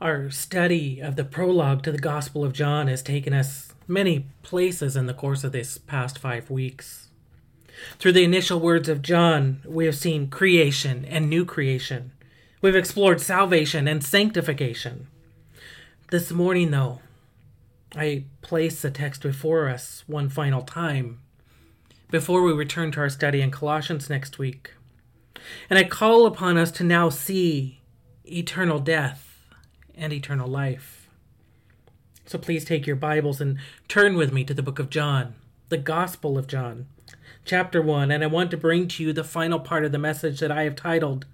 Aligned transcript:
Our 0.00 0.30
study 0.30 1.00
of 1.00 1.16
the 1.16 1.24
prologue 1.24 1.82
to 1.82 1.90
the 1.90 1.98
Gospel 1.98 2.44
of 2.44 2.52
John 2.52 2.86
has 2.86 3.02
taken 3.02 3.34
us 3.34 3.72
many 3.88 4.26
places 4.44 4.94
in 4.96 5.06
the 5.06 5.14
course 5.14 5.42
of 5.42 5.50
this 5.50 5.76
past 5.76 6.20
five 6.20 6.50
weeks. 6.50 7.08
Through 7.98 8.12
the 8.12 8.22
initial 8.22 8.60
words 8.60 8.88
of 8.88 9.02
John, 9.02 9.60
we 9.66 9.86
have 9.86 9.96
seen 9.96 10.30
creation 10.30 11.04
and 11.04 11.28
new 11.28 11.44
creation. 11.44 12.12
We've 12.62 12.76
explored 12.76 13.20
salvation 13.20 13.88
and 13.88 14.04
sanctification. 14.04 15.08
This 16.12 16.30
morning, 16.30 16.70
though, 16.70 17.00
I 17.96 18.26
place 18.40 18.80
the 18.80 18.92
text 18.92 19.22
before 19.22 19.68
us 19.68 20.04
one 20.06 20.28
final 20.28 20.62
time 20.62 21.18
before 22.08 22.42
we 22.42 22.52
return 22.52 22.92
to 22.92 23.00
our 23.00 23.10
study 23.10 23.40
in 23.40 23.50
Colossians 23.50 24.08
next 24.08 24.38
week. 24.38 24.74
And 25.68 25.76
I 25.76 25.82
call 25.82 26.24
upon 26.24 26.56
us 26.56 26.70
to 26.72 26.84
now 26.84 27.08
see 27.08 27.80
eternal 28.24 28.78
death 28.78 29.27
and 29.98 30.12
eternal 30.12 30.48
life. 30.48 31.08
So 32.24 32.38
please 32.38 32.64
take 32.64 32.86
your 32.86 32.96
Bibles 32.96 33.40
and 33.40 33.58
turn 33.88 34.16
with 34.16 34.32
me 34.32 34.44
to 34.44 34.54
the 34.54 34.62
book 34.62 34.78
of 34.78 34.90
John, 34.90 35.34
the 35.68 35.78
Gospel 35.78 36.38
of 36.38 36.46
John, 36.46 36.86
chapter 37.44 37.82
1. 37.82 38.10
And 38.10 38.22
I 38.22 38.26
want 38.26 38.50
to 38.52 38.56
bring 38.56 38.86
to 38.88 39.02
you 39.02 39.12
the 39.12 39.24
final 39.24 39.58
part 39.58 39.84
of 39.84 39.92
the 39.92 39.98
message 39.98 40.40
that 40.40 40.52
I 40.52 40.62
have 40.62 40.76
titled 40.76 41.26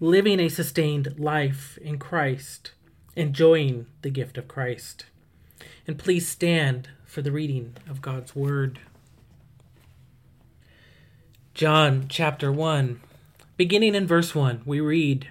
Living 0.00 0.40
a 0.40 0.48
Sustained 0.48 1.18
Life 1.18 1.76
in 1.82 1.98
Christ, 1.98 2.72
Enjoying 3.16 3.86
the 4.02 4.10
Gift 4.10 4.38
of 4.38 4.48
Christ. 4.48 5.06
And 5.86 5.98
please 5.98 6.28
stand 6.28 6.90
for 7.04 7.20
the 7.20 7.32
reading 7.32 7.76
of 7.88 8.00
God's 8.00 8.36
Word. 8.36 8.78
John 11.54 12.06
chapter 12.08 12.52
1, 12.52 13.00
beginning 13.56 13.96
in 13.96 14.06
verse 14.06 14.32
1, 14.32 14.62
we 14.64 14.78
read, 14.78 15.30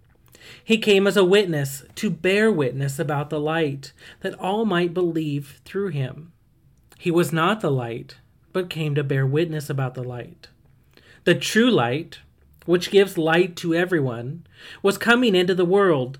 He 0.63 0.77
came 0.77 1.07
as 1.07 1.17
a 1.17 1.25
witness 1.25 1.83
to 1.95 2.09
bear 2.09 2.51
witness 2.51 2.99
about 2.99 3.29
the 3.29 3.39
light, 3.39 3.93
that 4.21 4.37
all 4.39 4.65
might 4.65 4.93
believe 4.93 5.61
through 5.65 5.89
him. 5.89 6.31
He 6.97 7.11
was 7.11 7.33
not 7.33 7.61
the 7.61 7.71
light, 7.71 8.17
but 8.53 8.69
came 8.69 8.95
to 8.95 9.03
bear 9.03 9.25
witness 9.25 9.69
about 9.69 9.93
the 9.93 10.03
light. 10.03 10.47
The 11.23 11.35
true 11.35 11.69
light, 11.69 12.19
which 12.65 12.91
gives 12.91 13.17
light 13.17 13.55
to 13.57 13.73
everyone, 13.73 14.45
was 14.81 14.97
coming 14.97 15.35
into 15.35 15.55
the 15.55 15.65
world. 15.65 16.19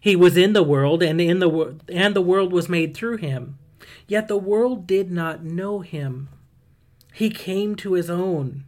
He 0.00 0.16
was 0.16 0.36
in 0.36 0.52
the 0.52 0.62
world, 0.62 1.02
and 1.02 1.20
in 1.20 1.38
the 1.38 1.78
and 1.88 2.16
the 2.16 2.22
world 2.22 2.52
was 2.52 2.68
made 2.68 2.94
through 2.94 3.18
him. 3.18 3.58
Yet 4.08 4.28
the 4.28 4.36
world 4.36 4.86
did 4.86 5.10
not 5.10 5.44
know 5.44 5.80
him. 5.80 6.28
He 7.12 7.30
came 7.30 7.74
to 7.76 7.94
his 7.94 8.08
own, 8.08 8.64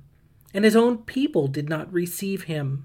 and 0.52 0.64
his 0.64 0.76
own 0.76 0.98
people 0.98 1.48
did 1.48 1.68
not 1.68 1.92
receive 1.92 2.44
him. 2.44 2.84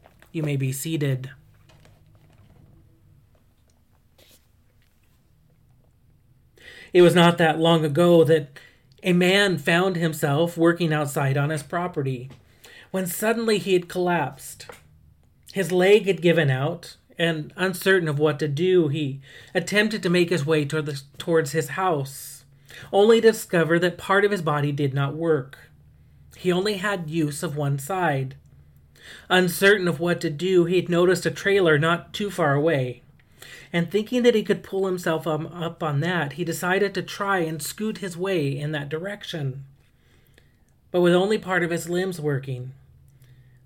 You 0.31 0.43
may 0.43 0.55
be 0.55 0.71
seated. 0.71 1.31
It 6.93 7.01
was 7.01 7.15
not 7.15 7.37
that 7.37 7.59
long 7.59 7.85
ago 7.85 8.23
that 8.25 8.59
a 9.03 9.13
man 9.13 9.57
found 9.57 9.95
himself 9.95 10.57
working 10.57 10.93
outside 10.93 11.37
on 11.37 11.49
his 11.49 11.63
property 11.63 12.29
when 12.91 13.07
suddenly 13.07 13.57
he 13.57 13.73
had 13.73 13.89
collapsed. 13.89 14.67
His 15.53 15.71
leg 15.71 16.05
had 16.05 16.21
given 16.21 16.49
out, 16.49 16.97
and 17.17 17.53
uncertain 17.55 18.07
of 18.07 18.19
what 18.19 18.39
to 18.39 18.47
do, 18.47 18.89
he 18.89 19.21
attempted 19.53 20.03
to 20.03 20.09
make 20.09 20.29
his 20.29 20.45
way 20.45 20.65
toward 20.65 20.85
the, 20.85 21.01
towards 21.17 21.51
his 21.51 21.69
house, 21.69 22.43
only 22.91 23.21
to 23.21 23.31
discover 23.31 23.79
that 23.79 23.97
part 23.97 24.25
of 24.25 24.31
his 24.31 24.41
body 24.41 24.71
did 24.71 24.93
not 24.93 25.15
work. 25.15 25.57
He 26.35 26.51
only 26.51 26.75
had 26.75 27.09
use 27.09 27.43
of 27.43 27.55
one 27.55 27.79
side. 27.79 28.35
Uncertain 29.29 29.87
of 29.87 29.99
what 29.99 30.21
to 30.21 30.29
do, 30.29 30.65
he 30.65 30.75
had 30.75 30.89
noticed 30.89 31.25
a 31.25 31.31
trailer 31.31 31.77
not 31.77 32.13
too 32.13 32.29
far 32.29 32.53
away. 32.53 33.01
And 33.73 33.89
thinking 33.89 34.23
that 34.23 34.35
he 34.35 34.43
could 34.43 34.63
pull 34.63 34.85
himself 34.85 35.25
up 35.25 35.81
on 35.81 36.01
that, 36.01 36.33
he 36.33 36.43
decided 36.43 36.93
to 36.93 37.01
try 37.01 37.39
and 37.39 37.61
scoot 37.61 37.99
his 37.99 38.17
way 38.17 38.57
in 38.57 38.71
that 38.73 38.89
direction. 38.89 39.63
But 40.91 41.01
with 41.01 41.13
only 41.13 41.37
part 41.37 41.63
of 41.63 41.71
his 41.71 41.89
limbs 41.89 42.19
working, 42.19 42.73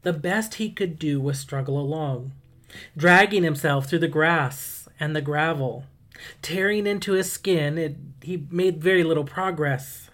the 0.04 0.14
best 0.14 0.56
he 0.56 0.70
could 0.70 1.00
do 1.00 1.20
was 1.20 1.40
struggle 1.40 1.80
along, 1.80 2.32
dragging 2.96 3.44
himself 3.44 3.88
through 3.88 4.00
the 4.00 4.08
grass 4.08 4.88
and 5.00 5.16
the 5.16 5.22
gravel. 5.22 5.86
Tearing 6.44 6.86
into 6.86 7.14
his 7.14 7.32
skin, 7.32 7.80
it, 7.80 7.96
he 8.22 8.46
made 8.52 8.82
very 8.82 9.04
little 9.04 9.24
progress. 9.24 10.10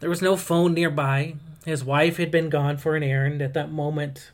There 0.00 0.08
was 0.08 0.22
no 0.22 0.36
phone 0.36 0.72
nearby, 0.72 1.36
his 1.64 1.84
wife 1.84 2.16
had 2.18 2.30
been 2.30 2.50
gone 2.50 2.76
for 2.76 2.96
an 2.96 3.02
errand 3.02 3.40
at 3.40 3.54
that 3.54 3.70
moment. 3.70 4.32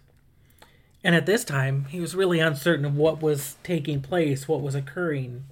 And 1.03 1.15
at 1.15 1.27
this 1.27 1.45
time, 1.45 1.87
he 1.87 2.01
was 2.01 2.15
really 2.15 2.41
uncertain 2.41 2.85
of 2.85 2.97
what 2.97 3.23
was 3.23 3.57
taking 3.63 4.03
place, 4.03 4.47
what 4.47 4.61
was 4.61 4.75
occurring. 4.75 5.45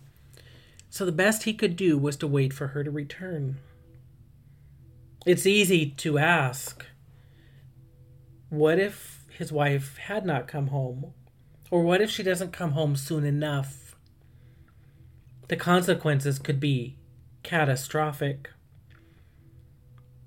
So 0.90 1.04
the 1.04 1.12
best 1.12 1.44
he 1.44 1.54
could 1.54 1.76
do 1.76 1.96
was 1.96 2.16
to 2.16 2.26
wait 2.26 2.52
for 2.52 2.68
her 2.68 2.84
to 2.84 2.90
return. 2.90 3.58
It's 5.26 5.46
easy 5.46 5.90
to 5.98 6.18
ask 6.18 6.86
what 8.50 8.78
if 8.78 9.26
his 9.28 9.52
wife 9.52 9.98
had 9.98 10.24
not 10.24 10.48
come 10.48 10.68
home? 10.68 11.12
Or 11.70 11.82
what 11.82 12.00
if 12.00 12.10
she 12.10 12.22
doesn't 12.22 12.52
come 12.52 12.72
home 12.72 12.96
soon 12.96 13.24
enough? 13.24 13.94
The 15.48 15.56
consequences 15.56 16.38
could 16.38 16.58
be 16.58 16.96
catastrophic. 17.42 18.50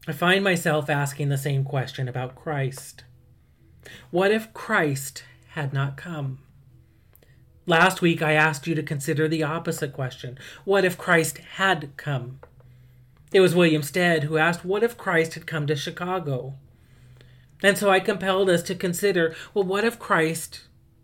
I 0.07 0.13
find 0.13 0.43
myself 0.43 0.89
asking 0.89 1.29
the 1.29 1.37
same 1.37 1.63
question 1.63 2.07
about 2.07 2.35
Christ. 2.35 3.03
What 4.09 4.31
if 4.31 4.51
Christ 4.53 5.23
had 5.49 5.73
not 5.73 5.95
come? 5.95 6.39
Last 7.67 8.01
week 8.01 8.21
I 8.21 8.33
asked 8.33 8.65
you 8.65 8.73
to 8.73 8.81
consider 8.81 9.27
the 9.27 9.43
opposite 9.43 9.93
question. 9.93 10.39
What 10.65 10.85
if 10.85 10.97
Christ 10.97 11.37
had 11.37 11.91
come? 11.97 12.39
It 13.31 13.41
was 13.41 13.55
William 13.55 13.83
Stead 13.83 14.23
who 14.23 14.37
asked, 14.37 14.65
What 14.65 14.83
if 14.83 14.97
Christ 14.97 15.35
had 15.35 15.45
come 15.45 15.67
to 15.67 15.75
Chicago? 15.75 16.55
And 17.61 17.77
so 17.77 17.91
I 17.91 17.99
compelled 17.99 18.49
us 18.49 18.63
to 18.63 18.75
consider, 18.75 19.35
well, 19.53 19.63
what 19.63 19.83
if 19.83 19.99
Christ 19.99 20.61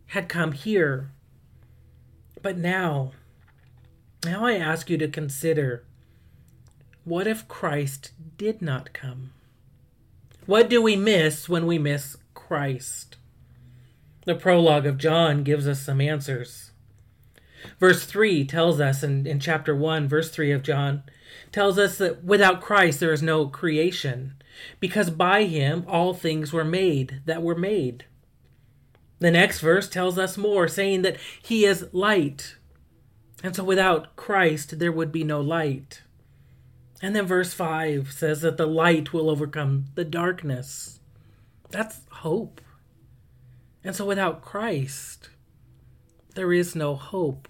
had 0.08 0.28
come 0.28 0.54
here? 0.54 1.12
But 2.42 2.58
now, 2.58 3.12
now 4.26 4.46
I 4.46 4.54
ask 4.54 4.90
you 4.90 4.98
to 4.98 5.08
consider 5.08 5.86
what 7.08 7.26
if 7.26 7.48
Christ 7.48 8.12
did 8.38 8.62
not 8.62 8.92
come? 8.92 9.32
What 10.46 10.70
do 10.70 10.82
we 10.82 10.98
miss 10.98 11.48
when 11.48 11.66
we 11.66 11.80
miss 11.80 12.18
Christ? 12.34 13.16
The 14.26 14.36
prologue 14.36 14.86
of 14.86 14.98
John 14.98 15.44
gives 15.44 15.70
us 15.70 15.82
some 15.82 16.02
answers. 16.02 16.72
Verse 17.80 18.04
3 18.04 18.44
tells 18.44 18.82
us 18.82 19.04
in, 19.04 19.26
in 19.26 19.40
chapter 19.40 19.74
1, 19.74 20.10
verse 20.10 20.30
3 20.30 20.52
of 20.52 20.64
John, 20.64 21.04
tells 21.54 21.80
us 21.80 21.98
that 21.98 22.26
without 22.26 22.60
Christ 22.60 23.00
there 23.00 23.14
is 23.14 23.24
no 23.24 23.48
creation, 23.48 24.34
because 24.82 25.10
by 25.10 25.46
him 25.46 25.86
all 25.88 26.14
things 26.14 26.52
were 26.52 26.66
made 26.66 27.22
that 27.26 27.42
were 27.42 27.56
made. 27.56 28.04
The 29.20 29.32
next 29.32 29.62
verse 29.62 29.88
tells 29.88 30.20
us 30.20 30.38
more, 30.38 30.68
saying 30.68 31.04
that 31.04 31.16
he 31.42 31.64
is 31.64 31.88
light. 31.94 32.58
And 33.42 33.56
so 33.56 33.64
without 33.64 34.18
Christ 34.18 34.80
there 34.80 34.92
would 34.92 35.14
be 35.14 35.24
no 35.24 35.40
light. 35.40 36.02
And 37.02 37.16
then 37.16 37.26
verse 37.26 37.54
5 37.54 38.12
says 38.12 38.42
that 38.42 38.58
the 38.58 38.66
light 38.66 39.14
will 39.14 39.30
overcome 39.30 39.86
the 39.96 40.06
darkness. 40.06 41.00
That's 41.70 42.02
hope. 42.10 42.62
And 43.84 43.96
so 43.96 44.06
without 44.06 44.42
Christ, 44.42 45.30
there 46.36 46.52
is 46.52 46.76
no 46.76 46.96
hope. 46.96 47.48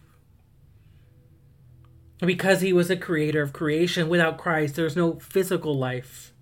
Because 2.20 2.62
he 2.62 2.74
was 2.74 2.90
a 2.90 2.98
creator 2.98 3.42
of 3.42 3.54
creation, 3.54 4.10
without 4.10 4.38
Christ, 4.38 4.76
there's 4.76 4.96
no 4.96 5.20
physical 5.20 5.78
life. 5.78 6.34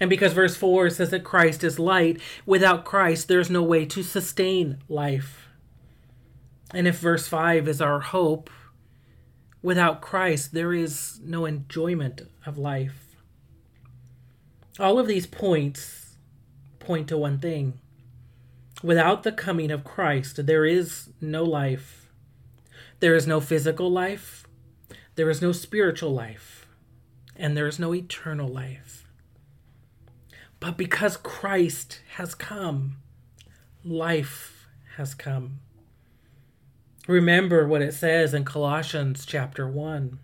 And 0.00 0.08
because 0.10 0.32
verse 0.32 0.56
4 0.56 0.90
says 0.90 1.10
that 1.10 1.24
Christ 1.24 1.64
is 1.64 1.78
light, 1.78 2.20
without 2.44 2.84
Christ, 2.84 3.28
there's 3.28 3.50
no 3.50 3.62
way 3.62 3.84
to 3.86 4.02
sustain 4.02 4.78
life. 4.88 5.48
And 6.72 6.86
if 6.86 6.98
verse 6.98 7.28
5 7.28 7.68
is 7.68 7.80
our 7.80 8.00
hope, 8.00 8.50
without 9.66 10.00
Christ, 10.00 10.54
there 10.54 10.72
is 10.72 11.18
no 11.24 11.44
enjoyment 11.44 12.22
of 12.46 12.56
life. 12.56 13.16
All 14.78 15.00
of 15.00 15.08
these 15.08 15.26
points 15.26 16.14
point 16.78 17.08
to 17.08 17.18
one 17.18 17.40
thing 17.40 17.80
without 18.80 19.24
the 19.24 19.32
coming 19.32 19.72
of 19.72 19.82
Christ, 19.82 20.46
there 20.46 20.64
is 20.64 21.08
no 21.20 21.42
life. 21.42 22.12
There 23.00 23.16
is 23.16 23.26
no 23.26 23.40
physical 23.40 23.90
life, 23.90 24.46
there 25.16 25.28
is 25.28 25.42
no 25.42 25.50
spiritual 25.50 26.12
life, 26.12 26.68
and 27.34 27.56
there 27.56 27.66
is 27.66 27.80
no 27.80 27.92
eternal 27.92 28.46
life. 28.46 29.08
But 30.60 30.76
because 30.76 31.16
Christ 31.16 32.02
has 32.18 32.36
come, 32.36 32.98
life 33.84 34.68
has 34.94 35.12
come. 35.12 35.58
Remember 37.06 37.68
what 37.68 37.82
it 37.82 37.94
says 37.94 38.34
in 38.34 38.44
Colossians 38.44 39.24
chapter 39.24 39.68
1. 39.68 40.18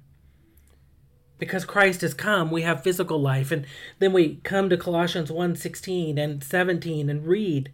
Because 1.38 1.64
Christ 1.64 2.00
has 2.00 2.12
come, 2.12 2.50
we 2.50 2.62
have 2.62 2.82
physical 2.82 3.20
life. 3.20 3.52
And 3.52 3.66
then 4.00 4.12
we 4.12 4.40
come 4.42 4.68
to 4.68 4.76
Colossians 4.76 5.30
1 5.30 5.54
16 5.54 6.18
and 6.18 6.42
17 6.42 7.08
and 7.08 7.26
read, 7.26 7.70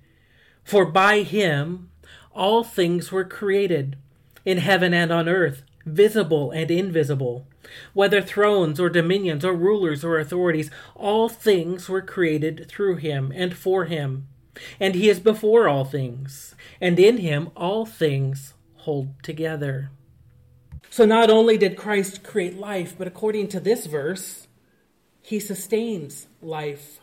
For 0.63 0.85
by 0.85 1.23
him 1.23 1.91
all 2.33 2.63
things 2.63 3.11
were 3.11 3.25
created, 3.25 3.97
in 4.45 4.59
heaven 4.59 4.93
and 4.93 5.11
on 5.11 5.27
earth, 5.27 5.63
visible 5.87 6.51
and 6.51 6.71
invisible. 6.71 7.47
Whether 7.95 8.21
thrones 8.21 8.79
or 8.79 8.91
dominions 8.91 9.43
or 9.43 9.55
rulers 9.55 10.05
or 10.05 10.19
authorities, 10.19 10.71
all 10.95 11.31
things 11.31 11.89
were 11.89 12.03
created 12.03 12.67
through 12.69 12.97
him 12.97 13.33
and 13.35 13.57
for 13.57 13.87
him. 13.87 14.29
And 14.79 14.95
he 14.95 15.09
is 15.09 15.21
before 15.21 15.67
all 15.67 15.85
things, 15.85 16.55
and 16.79 16.99
in 16.99 17.19
him 17.19 17.51
all 17.57 17.87
things 17.87 18.55
hold 18.89 19.23
together. 19.23 19.91
So 20.89 21.05
not 21.05 21.29
only 21.29 21.59
did 21.59 21.77
Christ 21.77 22.23
create 22.23 22.57
life, 22.57 22.95
but 22.97 23.07
according 23.07 23.49
to 23.49 23.61
this 23.61 23.85
verse, 23.85 24.49
he 25.21 25.39
sustains 25.39 26.27
life. 26.41 26.99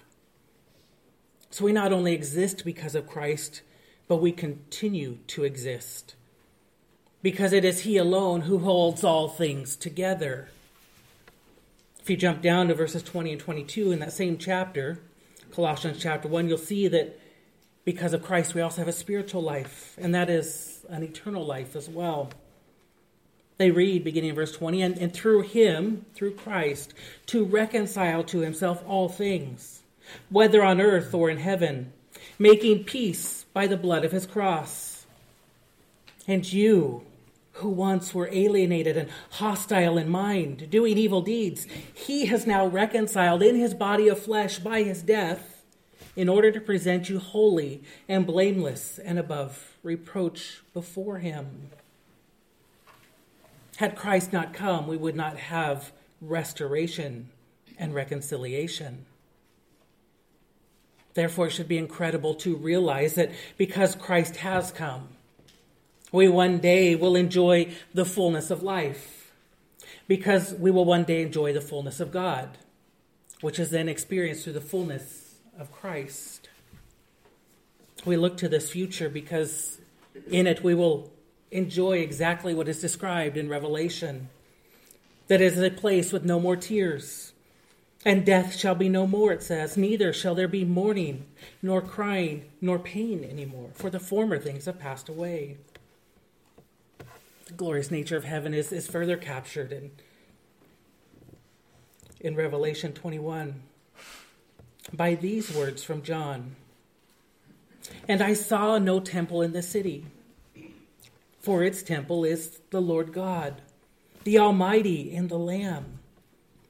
So 1.52 1.64
we 1.64 1.72
not 1.72 1.94
only 1.94 2.14
exist 2.14 2.66
because 2.66 2.96
of 2.96 3.06
Christ, 3.06 3.62
but 4.08 4.16
we 4.16 4.32
continue 4.32 5.20
to 5.28 5.44
exist. 5.44 6.16
Because 7.22 7.54
it 7.54 7.64
is 7.64 7.82
he 7.82 7.98
alone 7.98 8.42
who 8.42 8.58
holds 8.58 9.04
all 9.04 9.28
things 9.28 9.76
together. 9.76 10.50
If 12.00 12.10
you 12.10 12.18
jump 12.18 12.42
down 12.42 12.70
to 12.70 12.74
verses 12.74 13.04
20 13.04 13.34
and 13.34 13.40
22 13.40 13.92
in 13.92 14.00
that 14.00 14.12
same 14.12 14.40
chapter, 14.40 15.02
Colossians 15.52 16.02
chapter 16.02 16.28
1, 16.28 16.50
you'll 16.50 16.58
see 16.58 16.88
that 16.88 17.20
because 17.86 18.14
of 18.14 18.24
Christ, 18.24 18.56
we 18.56 18.62
also 18.62 18.82
have 18.82 18.88
a 18.88 18.92
spiritual 18.92 19.44
life, 19.44 19.96
and 20.00 20.14
that 20.16 20.30
is 20.30 20.84
an 20.90 21.04
eternal 21.04 21.46
life 21.46 21.76
as 21.76 21.88
well. 21.88 22.32
They 23.58 23.72
read, 23.72 24.04
beginning 24.04 24.32
in 24.32 24.36
verse 24.36 24.52
20, 24.52 24.82
and, 24.82 24.98
and 24.98 25.14
through 25.14 25.44
him, 25.44 26.06
through 26.16 26.34
Christ, 26.34 26.94
to 27.28 27.46
reconcile 27.46 28.24
to 28.26 28.40
himself 28.40 28.84
all 28.88 29.08
things, 29.08 29.84
whether 30.30 30.64
on 30.64 30.82
earth 30.82 31.14
or 31.14 31.30
in 31.30 31.38
heaven, 31.38 31.94
making 32.40 32.84
peace 32.84 33.46
by 33.54 33.68
the 33.68 33.78
blood 33.78 34.04
of 34.04 34.12
his 34.12 34.26
cross. 34.26 35.06
And 36.28 36.52
you, 36.52 37.04
who 37.54 37.70
once 37.70 38.14
were 38.14 38.30
alienated 38.32 38.98
and 38.98 39.10
hostile 39.30 39.98
in 39.98 40.10
mind, 40.10 40.72
doing 40.72 40.98
evil 40.98 41.22
deeds, 41.22 41.68
he 41.94 42.26
has 42.26 42.48
now 42.48 42.66
reconciled 42.66 43.44
in 43.44 43.56
his 43.56 43.76
body 43.76 44.10
of 44.10 44.20
flesh 44.20 44.58
by 44.58 44.82
his 44.84 45.04
death 45.04 45.55
in 46.16 46.30
order 46.30 46.52
to 46.52 46.62
present 46.62 47.10
you 47.10 47.20
holy 47.20 47.84
and 48.08 48.26
blameless 48.26 49.00
and 49.00 49.20
above 49.20 49.78
reproach 49.84 50.62
before 50.74 51.20
him. 51.20 51.70
Had 53.78 53.96
Christ 53.96 54.32
not 54.32 54.54
come, 54.54 54.88
we 54.88 54.96
would 54.96 55.16
not 55.16 55.38
have 55.38 55.92
restoration 56.22 57.30
and 57.78 57.94
reconciliation. 57.94 59.06
Therefore, 61.14 61.48
it 61.48 61.52
should 61.52 61.68
be 61.68 61.78
incredible 61.78 62.36
to 62.36 62.56
realize 62.56 63.16
that 63.16 63.32
because 63.58 63.96
Christ 63.96 64.38
has 64.38 64.72
come, 64.72 65.10
we 66.12 66.30
one 66.30 66.60
day 66.60 66.96
will 66.96 67.16
enjoy 67.16 67.74
the 67.94 68.06
fullness 68.06 68.50
of 68.50 68.64
life. 68.64 69.34
Because 70.08 70.54
we 70.54 70.72
will 70.72 70.86
one 70.86 71.04
day 71.04 71.22
enjoy 71.22 71.52
the 71.52 71.62
fullness 71.62 72.00
of 72.00 72.12
God, 72.12 72.58
which 73.42 73.60
is 73.60 73.72
then 73.72 73.90
experienced 73.90 74.44
through 74.44 74.54
the 74.54 74.62
fullness 74.62 75.25
of 75.57 75.72
Christ. 75.72 76.50
We 78.06 78.18
look 78.18 78.38
to 78.38 78.50
this 78.50 78.69
future 78.69 79.10
because 79.10 79.80
in 80.30 80.48
it 80.48 80.63
we 80.63 80.75
will 80.75 81.12
enjoy 81.52 82.00
exactly 82.00 82.54
what 82.54 82.68
is 82.68 82.80
described 82.80 83.38
in 83.38 83.50
Revelation 83.50 84.30
that 85.28 85.42
is 85.42 85.57
a 85.57 85.69
place 85.69 86.12
with 86.12 86.24
no 86.24 86.40
more 86.40 86.56
tears. 86.56 87.34
And 88.04 88.24
death 88.24 88.56
shall 88.56 88.75
be 88.75 88.88
no 88.88 89.07
more, 89.07 89.31
it 89.31 89.42
says. 89.42 89.78
Neither 89.78 90.13
shall 90.13 90.36
there 90.36 90.48
be 90.48 90.63
mourning, 90.63 91.25
nor 91.63 91.81
crying, 91.81 92.46
nor 92.62 92.78
pain 92.78 93.24
anymore, 93.24 93.72
for 93.74 93.90
the 93.90 94.00
former 94.00 94.38
things 94.38 94.66
have 94.66 94.78
passed 94.78 95.10
away. 95.10 95.58
The 97.48 97.54
glorious 97.54 97.90
nature 97.90 98.18
of 98.18 98.24
heaven 98.24 98.54
is, 98.54 98.72
is 98.72 98.88
further 98.88 99.18
captured 99.18 99.72
in, 99.72 99.92
in 102.19 102.36
Revelation 102.36 102.94
21 102.94 103.63
by 104.94 105.16
these 105.16 105.54
words 105.54 105.84
from 105.84 106.04
John 106.04 106.56
And 108.08 108.22
I 108.22 108.34
saw 108.34 108.77
no 108.77 109.00
temple 109.00 109.42
in 109.42 109.54
the 109.54 109.62
city, 109.62 110.06
for 111.39 111.63
its 111.63 111.84
temple 111.84 112.24
is 112.24 112.60
the 112.72 112.82
Lord 112.82 113.13
God, 113.13 113.62
the 114.24 114.39
Almighty, 114.39 115.15
and 115.15 115.30
the 115.30 115.38
Lamb. 115.38 116.00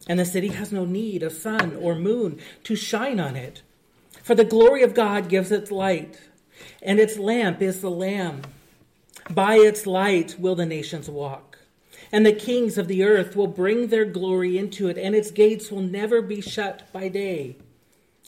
And 0.08 0.20
the 0.20 0.26
city 0.26 0.50
has 0.50 0.72
no 0.72 0.86
need 0.86 1.24
of 1.24 1.32
sun 1.32 1.76
or 1.78 1.96
moon 1.96 2.40
to 2.66 2.76
shine 2.76 3.20
on 3.20 3.36
it, 3.36 3.62
for 4.22 4.36
the 4.36 4.44
glory 4.44 4.84
of 4.84 4.94
God 4.94 5.30
gives 5.30 5.52
its 5.52 5.72
light, 5.72 6.20
and 6.82 7.00
its 7.00 7.18
lamp 7.18 7.62
is 7.62 7.82
the 7.82 7.92
Lamb. 7.92 8.42
By 9.30 9.56
its 9.56 9.88
light 9.88 10.36
will 10.38 10.56
the 10.56 10.66
nations 10.66 11.10
walk. 11.10 11.60
And 12.12 12.26
the 12.26 12.34
kings 12.34 12.78
of 12.78 12.88
the 12.88 13.04
earth 13.04 13.36
will 13.36 13.48
bring 13.48 13.88
their 13.88 14.06
glory 14.06 14.58
into 14.58 14.88
it, 14.88 14.98
and 14.98 15.16
its 15.16 15.32
gates 15.32 15.72
will 15.72 15.82
never 15.82 16.22
be 16.22 16.40
shut 16.40 16.92
by 16.94 17.08
day 17.08 17.58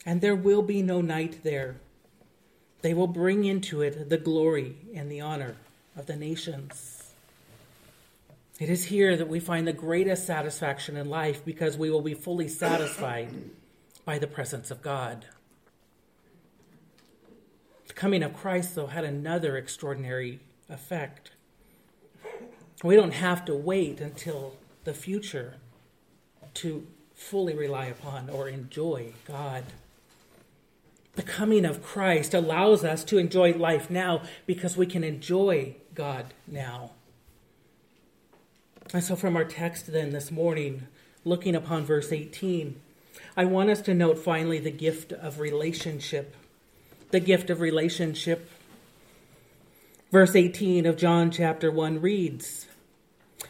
and 0.08 0.22
there 0.22 0.34
will 0.34 0.62
be 0.62 0.80
no 0.80 1.02
night 1.02 1.40
there. 1.44 1.76
They 2.80 2.94
will 2.94 3.06
bring 3.06 3.44
into 3.44 3.82
it 3.82 4.08
the 4.08 4.16
glory 4.16 4.74
and 4.94 5.12
the 5.12 5.20
honor 5.20 5.56
of 5.98 6.06
the 6.06 6.16
nations. 6.16 7.12
It 8.58 8.70
is 8.70 8.86
here 8.86 9.18
that 9.18 9.28
we 9.28 9.38
find 9.38 9.68
the 9.68 9.74
greatest 9.74 10.26
satisfaction 10.26 10.96
in 10.96 11.10
life 11.10 11.44
because 11.44 11.76
we 11.76 11.90
will 11.90 12.00
be 12.00 12.14
fully 12.14 12.48
satisfied 12.48 13.28
by 14.06 14.18
the 14.18 14.26
presence 14.26 14.70
of 14.70 14.80
God. 14.80 15.26
The 17.88 17.92
coming 17.92 18.22
of 18.22 18.34
Christ, 18.34 18.76
though, 18.76 18.86
had 18.86 19.04
another 19.04 19.58
extraordinary 19.58 20.40
effect. 20.70 21.32
We 22.82 22.96
don't 22.96 23.12
have 23.12 23.44
to 23.44 23.54
wait 23.54 24.00
until 24.00 24.56
the 24.84 24.94
future 24.94 25.56
to 26.54 26.86
fully 27.14 27.54
rely 27.54 27.84
upon 27.84 28.30
or 28.30 28.48
enjoy 28.48 29.12
God. 29.26 29.64
The 31.18 31.24
coming 31.24 31.64
of 31.64 31.82
Christ 31.82 32.32
allows 32.32 32.84
us 32.84 33.02
to 33.06 33.18
enjoy 33.18 33.52
life 33.52 33.90
now 33.90 34.22
because 34.46 34.76
we 34.76 34.86
can 34.86 35.02
enjoy 35.02 35.74
God 35.92 36.26
now. 36.46 36.92
And 38.94 39.02
so, 39.02 39.16
from 39.16 39.34
our 39.34 39.44
text 39.44 39.92
then 39.92 40.10
this 40.10 40.30
morning, 40.30 40.86
looking 41.24 41.56
upon 41.56 41.84
verse 41.84 42.12
18, 42.12 42.80
I 43.36 43.46
want 43.46 43.68
us 43.68 43.80
to 43.80 43.94
note 43.94 44.20
finally 44.20 44.60
the 44.60 44.70
gift 44.70 45.10
of 45.10 45.40
relationship. 45.40 46.36
The 47.10 47.18
gift 47.18 47.50
of 47.50 47.60
relationship. 47.60 48.48
Verse 50.12 50.36
18 50.36 50.86
of 50.86 50.96
John 50.96 51.32
chapter 51.32 51.68
1 51.68 52.00
reads 52.00 52.68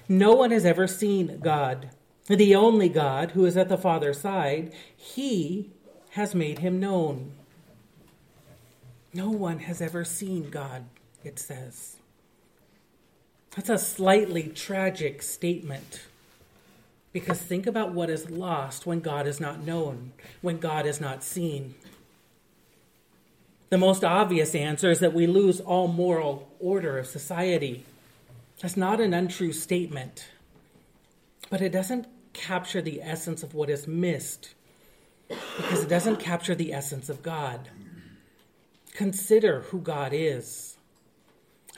No 0.08 0.32
one 0.32 0.52
has 0.52 0.64
ever 0.64 0.86
seen 0.86 1.38
God. 1.40 1.90
The 2.28 2.54
only 2.54 2.88
God 2.88 3.32
who 3.32 3.44
is 3.44 3.58
at 3.58 3.68
the 3.68 3.76
Father's 3.76 4.22
side, 4.22 4.72
he 4.96 5.70
has 6.12 6.34
made 6.34 6.60
him 6.60 6.80
known. 6.80 7.34
No 9.12 9.30
one 9.30 9.60
has 9.60 9.80
ever 9.80 10.04
seen 10.04 10.50
God, 10.50 10.84
it 11.24 11.38
says. 11.38 11.96
That's 13.56 13.70
a 13.70 13.78
slightly 13.78 14.48
tragic 14.48 15.22
statement. 15.22 16.02
Because 17.12 17.38
think 17.40 17.66
about 17.66 17.92
what 17.92 18.10
is 18.10 18.30
lost 18.30 18.86
when 18.86 19.00
God 19.00 19.26
is 19.26 19.40
not 19.40 19.60
known, 19.60 20.12
when 20.42 20.58
God 20.58 20.86
is 20.86 21.00
not 21.00 21.24
seen. 21.24 21.74
The 23.70 23.78
most 23.78 24.04
obvious 24.04 24.54
answer 24.54 24.90
is 24.90 25.00
that 25.00 25.14
we 25.14 25.26
lose 25.26 25.60
all 25.60 25.88
moral 25.88 26.48
order 26.60 26.98
of 26.98 27.06
society. 27.06 27.84
That's 28.60 28.76
not 28.76 29.00
an 29.00 29.14
untrue 29.14 29.52
statement, 29.52 30.28
but 31.50 31.60
it 31.60 31.70
doesn't 31.70 32.06
capture 32.32 32.80
the 32.80 33.02
essence 33.02 33.42
of 33.42 33.54
what 33.54 33.70
is 33.70 33.86
missed 33.86 34.54
because 35.28 35.82
it 35.82 35.88
doesn't 35.88 36.16
capture 36.16 36.54
the 36.54 36.72
essence 36.72 37.08
of 37.08 37.22
God. 37.22 37.68
Consider 38.98 39.60
who 39.60 39.78
God 39.78 40.10
is. 40.12 40.76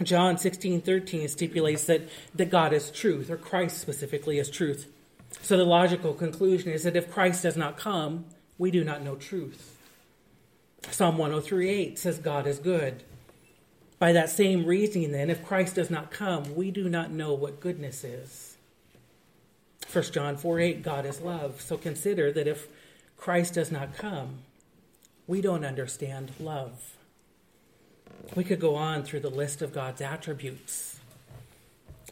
John 0.02 0.38
16, 0.38 0.80
13 0.80 1.28
stipulates 1.28 1.84
that, 1.84 2.08
that 2.34 2.48
God 2.48 2.72
is 2.72 2.90
truth, 2.90 3.28
or 3.28 3.36
Christ 3.36 3.76
specifically 3.76 4.38
is 4.38 4.48
truth. 4.48 4.90
So 5.42 5.58
the 5.58 5.66
logical 5.66 6.14
conclusion 6.14 6.72
is 6.72 6.84
that 6.84 6.96
if 6.96 7.12
Christ 7.12 7.42
does 7.42 7.58
not 7.58 7.76
come, 7.76 8.24
we 8.56 8.70
do 8.70 8.82
not 8.84 9.02
know 9.02 9.16
truth. 9.16 9.76
Psalm 10.90 11.18
103:8 11.18 11.98
says 11.98 12.16
God 12.16 12.46
is 12.46 12.58
good. 12.58 13.02
By 13.98 14.12
that 14.12 14.30
same 14.30 14.64
reasoning, 14.64 15.12
then, 15.12 15.28
if 15.28 15.44
Christ 15.44 15.74
does 15.74 15.90
not 15.90 16.10
come, 16.10 16.56
we 16.56 16.70
do 16.70 16.88
not 16.88 17.10
know 17.10 17.34
what 17.34 17.60
goodness 17.60 18.02
is. 18.02 18.56
1 19.92 20.04
John 20.04 20.38
4 20.38 20.58
8, 20.58 20.82
God 20.82 21.04
is 21.04 21.20
love. 21.20 21.60
So 21.60 21.76
consider 21.76 22.32
that 22.32 22.48
if 22.48 22.68
Christ 23.18 23.52
does 23.52 23.70
not 23.70 23.94
come, 23.94 24.38
we 25.26 25.42
don't 25.42 25.66
understand 25.66 26.30
love. 26.40 26.96
We 28.34 28.44
could 28.44 28.60
go 28.60 28.76
on 28.76 29.02
through 29.02 29.20
the 29.20 29.30
list 29.30 29.62
of 29.62 29.72
God's 29.72 30.00
attributes. 30.00 31.00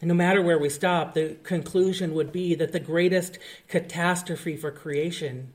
And 0.01 0.09
no 0.09 0.15
matter 0.15 0.43
where 0.43 0.59
we 0.59 0.69
stop, 0.69 1.15
the 1.15 1.37
conclusion 1.43 2.15
would 2.15 2.33
be 2.33 2.55
that 2.55 2.73
the 2.73 2.81
greatest 2.81 3.39
catastrophe 3.69 4.57
for 4.57 4.71
creation 4.71 5.53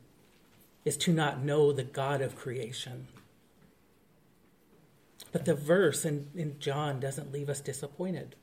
is 0.85 0.97
to 0.97 1.13
not 1.13 1.43
know 1.43 1.71
the 1.71 1.83
God 1.83 2.21
of 2.21 2.35
creation. 2.35 3.07
But 5.31 5.45
the 5.45 5.55
verse 5.55 6.05
in, 6.05 6.29
in 6.35 6.59
John 6.59 6.99
doesn't 6.99 7.31
leave 7.31 7.49
us 7.49 7.59
disappointed. 7.59 8.35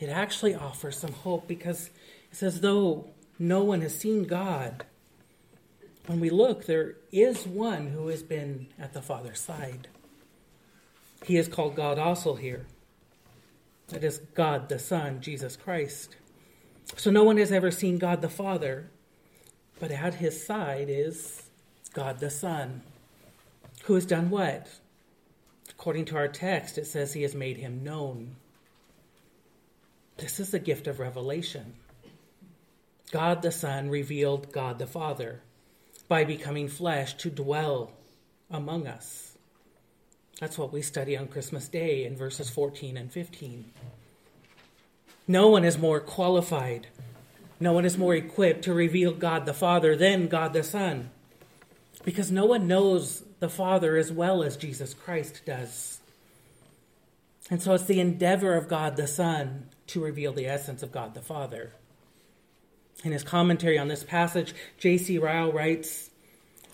It 0.00 0.08
actually 0.08 0.54
offers 0.54 0.96
some 0.96 1.12
hope 1.12 1.46
because 1.46 1.90
it 2.30 2.36
says, 2.36 2.60
though 2.60 3.10
no 3.38 3.62
one 3.62 3.82
has 3.82 3.98
seen 3.98 4.24
God, 4.24 4.84
when 6.06 6.18
we 6.18 6.30
look, 6.30 6.66
there 6.66 6.96
is 7.12 7.46
one 7.46 7.88
who 7.88 8.08
has 8.08 8.22
been 8.22 8.68
at 8.78 8.92
the 8.94 9.02
Father's 9.02 9.40
side. 9.40 9.88
He 11.24 11.36
is 11.36 11.48
called 11.48 11.76
God 11.76 11.98
also 11.98 12.34
here. 12.34 12.66
That 13.88 14.04
is 14.04 14.18
God 14.34 14.68
the 14.68 14.78
Son, 14.78 15.20
Jesus 15.20 15.56
Christ. 15.56 16.16
So 16.96 17.10
no 17.10 17.24
one 17.24 17.36
has 17.36 17.52
ever 17.52 17.70
seen 17.70 17.98
God 17.98 18.22
the 18.22 18.28
Father, 18.28 18.90
but 19.78 19.90
at 19.90 20.14
his 20.14 20.44
side 20.44 20.88
is 20.88 21.50
God 21.92 22.18
the 22.18 22.30
Son, 22.30 22.82
who 23.84 23.94
has 23.94 24.06
done 24.06 24.30
what? 24.30 24.68
According 25.70 26.06
to 26.06 26.16
our 26.16 26.28
text, 26.28 26.78
it 26.78 26.86
says 26.86 27.12
he 27.12 27.22
has 27.22 27.34
made 27.34 27.56
him 27.56 27.82
known. 27.82 28.36
This 30.16 30.38
is 30.40 30.50
the 30.50 30.58
gift 30.58 30.86
of 30.86 31.00
revelation. 31.00 31.74
God 33.10 33.42
the 33.42 33.52
Son 33.52 33.90
revealed 33.90 34.52
God 34.52 34.78
the 34.78 34.86
Father 34.86 35.42
by 36.08 36.24
becoming 36.24 36.68
flesh 36.68 37.14
to 37.14 37.30
dwell 37.30 37.92
among 38.50 38.86
us. 38.86 39.31
That's 40.42 40.58
what 40.58 40.72
we 40.72 40.82
study 40.82 41.16
on 41.16 41.28
Christmas 41.28 41.68
Day 41.68 42.04
in 42.04 42.16
verses 42.16 42.50
14 42.50 42.96
and 42.96 43.12
15. 43.12 43.64
No 45.28 45.46
one 45.46 45.64
is 45.64 45.78
more 45.78 46.00
qualified, 46.00 46.88
no 47.60 47.72
one 47.72 47.84
is 47.84 47.96
more 47.96 48.16
equipped 48.16 48.64
to 48.64 48.74
reveal 48.74 49.12
God 49.12 49.46
the 49.46 49.54
Father 49.54 49.94
than 49.94 50.26
God 50.26 50.52
the 50.52 50.64
Son, 50.64 51.10
because 52.04 52.32
no 52.32 52.44
one 52.44 52.66
knows 52.66 53.22
the 53.38 53.48
Father 53.48 53.96
as 53.96 54.10
well 54.10 54.42
as 54.42 54.56
Jesus 54.56 54.94
Christ 54.94 55.42
does. 55.46 56.00
And 57.48 57.62
so 57.62 57.74
it's 57.74 57.84
the 57.84 58.00
endeavor 58.00 58.54
of 58.54 58.66
God 58.66 58.96
the 58.96 59.06
Son 59.06 59.68
to 59.86 60.02
reveal 60.02 60.32
the 60.32 60.48
essence 60.48 60.82
of 60.82 60.90
God 60.90 61.14
the 61.14 61.22
Father. 61.22 61.70
In 63.04 63.12
his 63.12 63.22
commentary 63.22 63.78
on 63.78 63.86
this 63.86 64.02
passage, 64.02 64.54
J.C. 64.76 65.18
Ryle 65.18 65.52
writes 65.52 66.10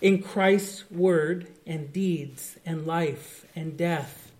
In 0.01 0.21
Christ's 0.21 0.89
word 0.89 1.47
and 1.67 1.91
deeds 1.91 2.57
and 2.65 2.87
life 2.87 3.45
and 3.55 3.75
death, 3.77 4.31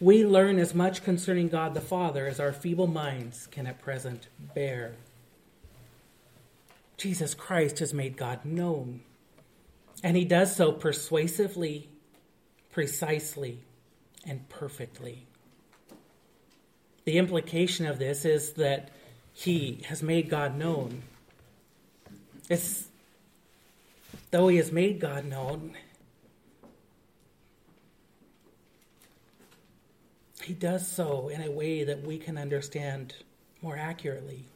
we 0.00 0.24
learn 0.24 0.58
as 0.58 0.74
much 0.74 1.02
concerning 1.02 1.48
God 1.48 1.74
the 1.74 1.80
Father 1.80 2.26
as 2.26 2.38
our 2.38 2.52
feeble 2.52 2.86
minds 2.86 3.48
can 3.48 3.66
at 3.66 3.80
present 3.80 4.28
bear. 4.54 4.92
Jesus 6.96 7.34
Christ 7.34 7.80
has 7.80 7.92
made 7.92 8.16
God 8.16 8.44
known. 8.44 9.00
And 10.04 10.16
he 10.16 10.24
does 10.24 10.54
so 10.54 10.72
persuasively, 10.72 11.88
precisely, 12.70 13.60
and 14.24 14.48
perfectly. 14.48 15.26
The 17.04 17.18
implication 17.18 17.86
of 17.86 17.98
this 17.98 18.24
is 18.24 18.52
that 18.54 18.90
he 19.32 19.82
has 19.86 20.02
made 20.02 20.28
God 20.28 20.56
known. 20.56 21.02
It's 22.48 22.88
though 24.30 24.48
he 24.48 24.56
has 24.56 24.72
made 24.72 25.00
God 25.00 25.24
known, 25.24 25.76
he 30.42 30.52
does 30.54 30.86
so 30.86 31.28
in 31.28 31.42
a 31.42 31.50
way 31.50 31.84
that 31.84 32.02
we 32.02 32.18
can 32.18 32.38
understand 32.38 33.14
more 33.62 33.76
accurately. 33.76 34.46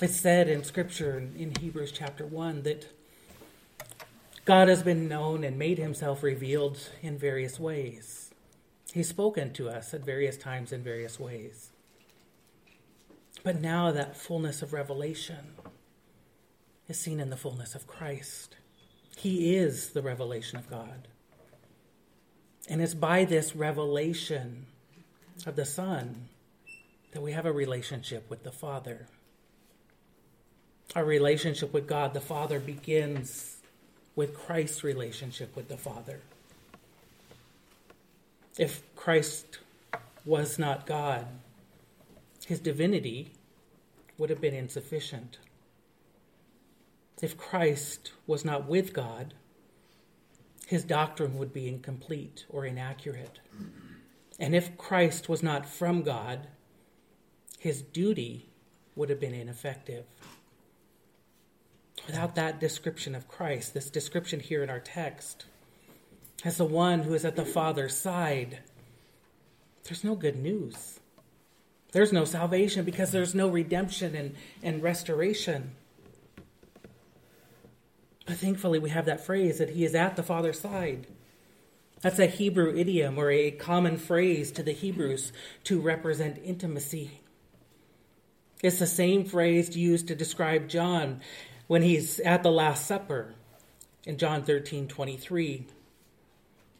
It's 0.00 0.20
said 0.20 0.48
in 0.48 0.62
Scripture 0.62 1.18
in 1.18 1.54
Hebrews 1.58 1.92
chapter 1.92 2.26
1 2.26 2.62
that 2.62 2.88
God 4.44 4.68
has 4.68 4.82
been 4.82 5.08
known 5.08 5.42
and 5.42 5.58
made 5.58 5.78
himself 5.78 6.22
revealed 6.22 6.78
in 7.02 7.18
various 7.18 7.58
ways. 7.58 8.30
He's 8.92 9.08
spoken 9.08 9.52
to 9.54 9.68
us 9.68 9.92
at 9.92 10.04
various 10.04 10.36
times 10.36 10.72
in 10.72 10.82
various 10.82 11.18
ways. 11.18 11.70
But 13.42 13.60
now 13.60 13.92
that 13.92 14.16
fullness 14.16 14.62
of 14.62 14.72
revelation 14.72 15.55
is 16.88 16.98
seen 16.98 17.20
in 17.20 17.30
the 17.30 17.36
fullness 17.36 17.74
of 17.74 17.86
Christ. 17.86 18.56
He 19.16 19.56
is 19.56 19.90
the 19.90 20.02
revelation 20.02 20.58
of 20.58 20.70
God. 20.70 21.08
And 22.68 22.82
it's 22.82 22.94
by 22.94 23.24
this 23.24 23.54
revelation 23.54 24.66
of 25.46 25.56
the 25.56 25.64
Son 25.64 26.28
that 27.12 27.22
we 27.22 27.32
have 27.32 27.46
a 27.46 27.52
relationship 27.52 28.28
with 28.28 28.42
the 28.42 28.52
Father. 28.52 29.06
Our 30.94 31.04
relationship 31.04 31.72
with 31.72 31.86
God 31.86 32.14
the 32.14 32.20
Father 32.20 32.60
begins 32.60 33.56
with 34.14 34.34
Christ's 34.34 34.82
relationship 34.82 35.54
with 35.54 35.68
the 35.68 35.76
Father. 35.76 36.20
If 38.58 38.82
Christ 38.96 39.58
was 40.24 40.58
not 40.58 40.86
God, 40.86 41.26
his 42.46 42.58
divinity 42.60 43.32
would 44.18 44.30
have 44.30 44.40
been 44.40 44.54
insufficient. 44.54 45.38
If 47.22 47.36
Christ 47.36 48.12
was 48.26 48.44
not 48.44 48.68
with 48.68 48.92
God, 48.92 49.34
his 50.66 50.84
doctrine 50.84 51.38
would 51.38 51.52
be 51.52 51.68
incomplete 51.68 52.44
or 52.48 52.66
inaccurate. 52.66 53.38
And 54.38 54.54
if 54.54 54.76
Christ 54.76 55.28
was 55.28 55.42
not 55.42 55.66
from 55.66 56.02
God, 56.02 56.48
his 57.58 57.82
duty 57.82 58.48
would 58.94 59.08
have 59.08 59.20
been 59.20 59.34
ineffective. 59.34 60.04
Without 62.06 62.34
that 62.34 62.60
description 62.60 63.14
of 63.14 63.28
Christ, 63.28 63.74
this 63.74 63.90
description 63.90 64.40
here 64.40 64.62
in 64.62 64.70
our 64.70 64.80
text, 64.80 65.46
as 66.44 66.58
the 66.58 66.64
one 66.64 67.00
who 67.00 67.14
is 67.14 67.24
at 67.24 67.36
the 67.36 67.44
Father's 67.44 67.96
side, 67.96 68.58
there's 69.84 70.04
no 70.04 70.14
good 70.14 70.36
news. 70.36 71.00
There's 71.92 72.12
no 72.12 72.24
salvation 72.24 72.84
because 72.84 73.10
there's 73.10 73.34
no 73.34 73.48
redemption 73.48 74.14
and, 74.14 74.34
and 74.62 74.82
restoration. 74.82 75.72
But 78.26 78.36
thankfully, 78.36 78.80
we 78.80 78.90
have 78.90 79.06
that 79.06 79.24
phrase 79.24 79.58
that 79.58 79.70
he 79.70 79.84
is 79.84 79.94
at 79.94 80.16
the 80.16 80.22
Father's 80.22 80.60
side. 80.60 81.06
That's 82.02 82.18
a 82.18 82.26
Hebrew 82.26 82.76
idiom 82.76 83.18
or 83.18 83.30
a 83.30 83.52
common 83.52 83.96
phrase 83.96 84.50
to 84.52 84.62
the 84.62 84.72
Hebrews 84.72 85.32
to 85.64 85.80
represent 85.80 86.38
intimacy. 86.44 87.20
It's 88.62 88.80
the 88.80 88.86
same 88.86 89.24
phrase 89.24 89.76
used 89.76 90.08
to 90.08 90.14
describe 90.14 90.68
John 90.68 91.20
when 91.68 91.82
he's 91.82 92.20
at 92.20 92.42
the 92.42 92.50
Last 92.50 92.86
Supper 92.86 93.34
in 94.04 94.18
John 94.18 94.42
13 94.42 94.88
23. 94.88 95.66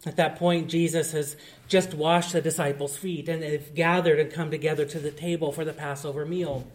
At 0.05 0.17
that 0.17 0.37
point, 0.37 0.69
Jesus 0.69 1.13
has 1.13 1.37
just 1.69 1.95
washed 1.95 2.33
the 2.33 2.41
disciples' 2.41 2.97
feet 2.97 3.29
and 3.29 3.43
they've 3.43 3.75
gathered 3.75 4.21
and 4.21 4.33
come 4.33 4.51
together 4.51 4.85
to 4.85 4.99
the 4.99 5.11
table 5.11 5.53
for 5.53 5.65
the 5.65 5.73
Passover 5.73 6.25
meal. 6.27 6.67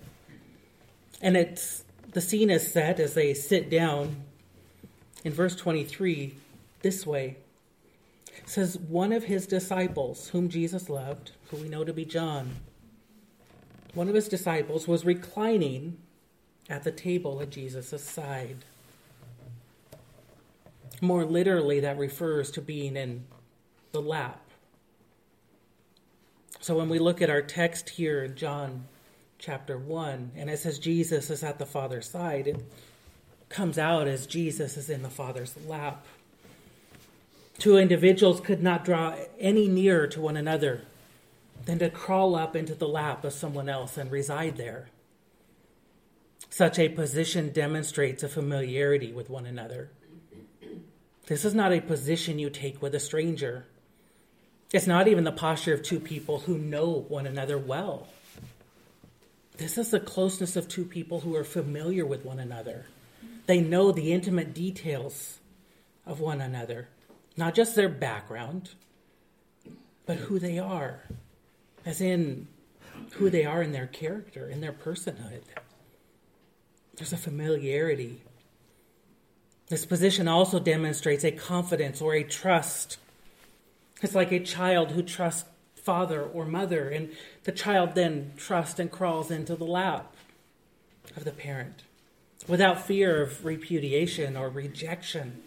And 1.21 1.37
it's 1.37 1.83
the 2.11 2.21
scene 2.21 2.49
is 2.49 2.71
set 2.71 2.99
as 2.99 3.13
they 3.13 3.33
sit 3.33 3.69
down 3.69 4.23
in 5.23 5.31
verse 5.31 5.55
23 5.55 6.35
this 6.81 7.05
way. 7.05 7.37
It 8.37 8.49
says, 8.49 8.77
One 8.77 9.11
of 9.11 9.25
his 9.25 9.45
disciples, 9.45 10.29
whom 10.29 10.49
Jesus 10.49 10.89
loved, 10.89 11.31
who 11.49 11.57
we 11.57 11.69
know 11.69 11.83
to 11.83 11.93
be 11.93 12.05
John, 12.05 12.55
one 13.93 14.07
of 14.07 14.15
his 14.15 14.27
disciples 14.27 14.87
was 14.87 15.05
reclining 15.05 15.97
at 16.69 16.83
the 16.83 16.91
table 16.91 17.41
at 17.41 17.49
Jesus' 17.49 18.03
side. 18.03 18.63
More 21.01 21.25
literally, 21.25 21.79
that 21.81 21.97
refers 21.97 22.51
to 22.51 22.61
being 22.61 22.95
in 22.95 23.25
the 23.91 24.01
lap. 24.01 24.39
So 26.61 26.77
when 26.77 26.89
we 26.89 26.99
look 26.99 27.21
at 27.21 27.29
our 27.29 27.41
text 27.41 27.89
here 27.89 28.23
in 28.23 28.35
John 28.35 28.85
chapter 29.39 29.77
1, 29.77 30.31
and 30.35 30.49
it 30.49 30.59
says 30.59 30.77
Jesus 30.79 31.29
is 31.29 31.43
at 31.43 31.57
the 31.57 31.65
Father's 31.65 32.07
side, 32.07 32.47
it 32.47 32.63
comes 33.51 33.77
out 33.77 34.07
as 34.07 34.25
Jesus 34.25 34.77
is 34.77 34.89
in 34.89 35.03
the 35.03 35.09
Father's 35.09 35.55
lap. 35.67 36.05
Two 37.57 37.77
individuals 37.77 38.41
could 38.41 38.63
not 38.63 38.83
draw 38.83 39.15
any 39.39 39.67
nearer 39.67 40.07
to 40.07 40.21
one 40.21 40.37
another 40.37 40.81
than 41.65 41.77
to 41.79 41.89
crawl 41.89 42.35
up 42.35 42.55
into 42.55 42.73
the 42.73 42.87
lap 42.87 43.23
of 43.23 43.33
someone 43.33 43.69
else 43.69 43.97
and 43.97 44.09
reside 44.09 44.57
there. 44.57 44.89
Such 46.49 46.79
a 46.79 46.89
position 46.89 47.51
demonstrates 47.51 48.23
a 48.23 48.29
familiarity 48.29 49.13
with 49.13 49.29
one 49.29 49.45
another. 49.45 49.89
This 51.27 51.45
is 51.45 51.53
not 51.53 51.71
a 51.71 51.81
position 51.81 52.39
you 52.39 52.49
take 52.49 52.81
with 52.81 52.95
a 52.95 52.99
stranger. 52.99 53.65
It's 54.73 54.87
not 54.87 55.07
even 55.07 55.23
the 55.23 55.31
posture 55.31 55.73
of 55.73 55.83
two 55.83 55.99
people 55.99 56.39
who 56.39 56.57
know 56.57 57.05
one 57.07 57.27
another 57.27 57.57
well. 57.57 58.07
This 59.57 59.77
is 59.77 59.91
the 59.91 59.99
closeness 59.99 60.55
of 60.55 60.67
two 60.67 60.85
people 60.85 61.19
who 61.19 61.35
are 61.35 61.43
familiar 61.43 62.05
with 62.05 62.25
one 62.25 62.39
another. 62.39 62.85
They 63.45 63.59
know 63.59 63.91
the 63.91 64.13
intimate 64.13 64.53
details 64.53 65.39
of 66.05 66.19
one 66.19 66.41
another, 66.41 66.89
not 67.35 67.55
just 67.55 67.75
their 67.75 67.89
background, 67.89 68.71
but 70.05 70.17
who 70.17 70.39
they 70.39 70.59
are, 70.59 71.03
as 71.85 72.01
in 72.01 72.47
who 73.13 73.29
they 73.29 73.45
are 73.45 73.61
in 73.61 73.71
their 73.71 73.87
character, 73.87 74.49
in 74.49 74.61
their 74.61 74.71
personhood. 74.71 75.41
There's 76.95 77.13
a 77.13 77.17
familiarity. 77.17 78.21
This 79.67 79.85
position 79.85 80.27
also 80.27 80.59
demonstrates 80.59 81.23
a 81.23 81.31
confidence 81.31 82.01
or 82.01 82.13
a 82.13 82.23
trust. 82.23 82.97
It's 84.01 84.15
like 84.15 84.31
a 84.31 84.39
child 84.39 84.91
who 84.91 85.03
trusts 85.03 85.47
father 85.75 86.21
or 86.23 86.45
mother, 86.45 86.89
and 86.89 87.11
the 87.43 87.51
child 87.51 87.95
then 87.95 88.33
trusts 88.37 88.79
and 88.79 88.91
crawls 88.91 89.31
into 89.31 89.55
the 89.55 89.65
lap 89.65 90.15
of 91.15 91.23
the 91.23 91.31
parent 91.31 91.83
without 92.47 92.85
fear 92.85 93.21
of 93.21 93.45
repudiation 93.45 94.35
or 94.35 94.49
rejection, 94.49 95.41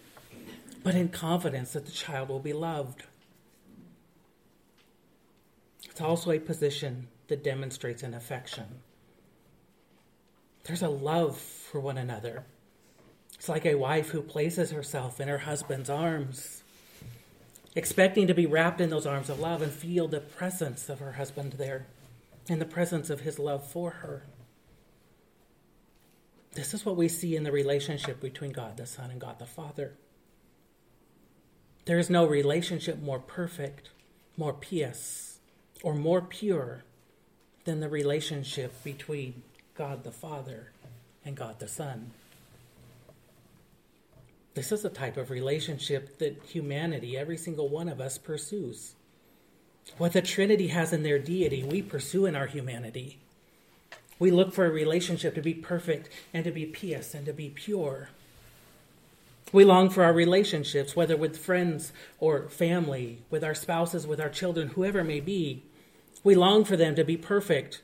but 0.83 0.95
in 0.95 1.09
confidence 1.09 1.73
that 1.73 1.87
the 1.87 1.93
child 1.93 2.29
will 2.29 2.41
be 2.41 2.53
loved. 2.53 3.05
It's 5.85 6.01
also 6.01 6.31
a 6.31 6.39
position 6.39 7.09
that 7.29 7.45
demonstrates 7.45 8.03
an 8.03 8.15
affection. 8.15 8.67
There's 10.65 10.83
a 10.83 10.89
love 10.89 11.39
for 11.39 11.81
one 11.81 11.99
another. 11.99 12.45
It's 13.35 13.49
like 13.49 13.67
a 13.67 13.75
wife 13.75 14.11
who 14.11 14.23
places 14.23 14.71
herself 14.71 15.21
in 15.21 15.29
her 15.29 15.39
husband's 15.39 15.91
arms, 15.91 16.63
expecting 17.75 18.27
to 18.27 18.35
be 18.35 18.47
wrapped 18.47 18.81
in 18.81 18.91
those 18.91 19.07
arms 19.07 19.29
of 19.29 19.41
love 19.41 19.63
and 19.63 19.71
feel 19.71 20.09
the 20.09 20.21
presence 20.21 20.89
of 20.89 21.01
her 21.01 21.13
husband 21.13 21.55
there 21.55 21.87
and 22.49 22.61
the 22.61 22.67
presence 22.67 23.11
of 23.11 23.21
his 23.21 23.39
love 23.39 23.67
for 23.67 23.91
her. 23.91 24.23
This 26.55 26.73
is 26.73 26.85
what 26.87 26.97
we 26.97 27.09
see 27.09 27.35
in 27.35 27.43
the 27.43 27.53
relationship 27.53 28.21
between 28.21 28.53
God 28.53 28.77
the 28.77 28.87
Son 28.87 29.11
and 29.11 29.21
God 29.21 29.39
the 29.39 29.47
Father. 29.47 29.95
There 31.85 31.99
is 31.99 32.09
no 32.09 32.27
relationship 32.27 33.03
more 33.03 33.19
perfect, 33.19 33.91
more 34.37 34.53
pious, 34.53 35.39
or 35.83 35.95
more 35.95 36.23
pure 36.23 36.85
than 37.65 37.81
the 37.81 37.89
relationship 37.89 38.83
between 38.85 39.43
God 39.75 40.05
the 40.05 40.13
Father 40.13 40.71
and 41.25 41.37
God 41.37 41.59
the 41.59 41.69
Son. 41.69 42.13
This 44.55 44.71
is 44.71 44.85
a 44.85 44.89
type 44.89 45.17
of 45.17 45.31
relationship 45.31 46.19
that 46.19 46.41
humanity, 46.45 47.19
every 47.19 47.37
single 47.37 47.69
one 47.69 47.89
of 47.89 48.01
us, 48.01 48.19
pursues. 48.19 48.95
What 49.99 50.13
the 50.13 50.23
Trinity 50.23 50.69
has 50.69 50.93
in 50.93 51.03
their 51.03 51.19
deity, 51.19 51.65
we 51.65 51.83
pursue 51.83 52.25
in 52.25 52.37
our 52.37 52.47
humanity. 52.47 53.19
We 54.19 54.31
look 54.31 54.53
for 54.53 54.67
a 54.67 54.71
relationship 54.71 55.35
to 55.35 55.43
be 55.43 55.55
perfect 55.55 56.09
and 56.33 56.45
to 56.45 56.51
be 56.51 56.67
pious 56.67 57.15
and 57.15 57.27
to 57.27 57.33
be 57.33 57.51
pure. 57.51 58.09
We 59.53 59.65
long 59.65 59.89
for 59.89 60.03
our 60.03 60.13
relationships, 60.13 60.97
whether 60.97 61.17
with 61.17 61.39
friends 61.39 61.93
or 62.19 62.49
family, 62.49 63.23
with 63.31 63.45
our 63.45 63.55
spouses, 63.55 64.05
with 64.05 64.21
our 64.21 64.29
children, 64.29 64.69
whoever 64.69 65.05
may 65.05 65.21
be. 65.21 65.63
We 66.25 66.35
long 66.35 66.65
for 66.65 66.77
them 66.77 66.97
to 66.97 67.05
be 67.05 67.17
perfect, 67.17 67.81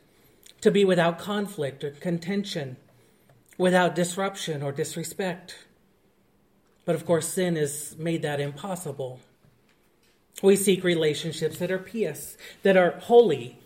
to 0.62 0.72
be 0.72 0.84
without 0.84 1.18
conflict 1.20 1.84
or 1.84 1.90
contention, 1.92 2.76
without 3.56 3.94
disruption 3.94 4.62
or 4.62 4.72
disrespect. 4.72 5.58
But 6.84 6.96
of 6.96 7.06
course, 7.06 7.28
sin 7.28 7.54
has 7.54 7.94
made 7.98 8.22
that 8.22 8.40
impossible. 8.40 9.20
We 10.42 10.56
seek 10.56 10.82
relationships 10.82 11.58
that 11.58 11.70
are 11.70 11.78
pious, 11.78 12.36
that 12.64 12.76
are 12.76 12.98
holy, 12.98 13.59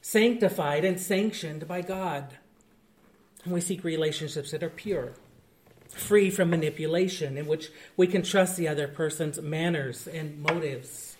sanctified, 0.00 0.84
and 0.84 0.98
sanctioned 1.00 1.68
by 1.68 1.82
God. 1.82 2.36
And 3.44 3.52
we 3.52 3.60
seek 3.60 3.84
relationships 3.84 4.50
that 4.50 4.62
are 4.62 4.70
pure, 4.70 5.12
free 5.88 6.30
from 6.30 6.50
manipulation, 6.50 7.36
in 7.36 7.46
which 7.46 7.70
we 7.96 8.06
can 8.06 8.22
trust 8.22 8.56
the 8.56 8.68
other 8.68 8.88
person's 8.88 9.40
manners 9.40 10.06
and 10.06 10.40
motives. 10.42 11.16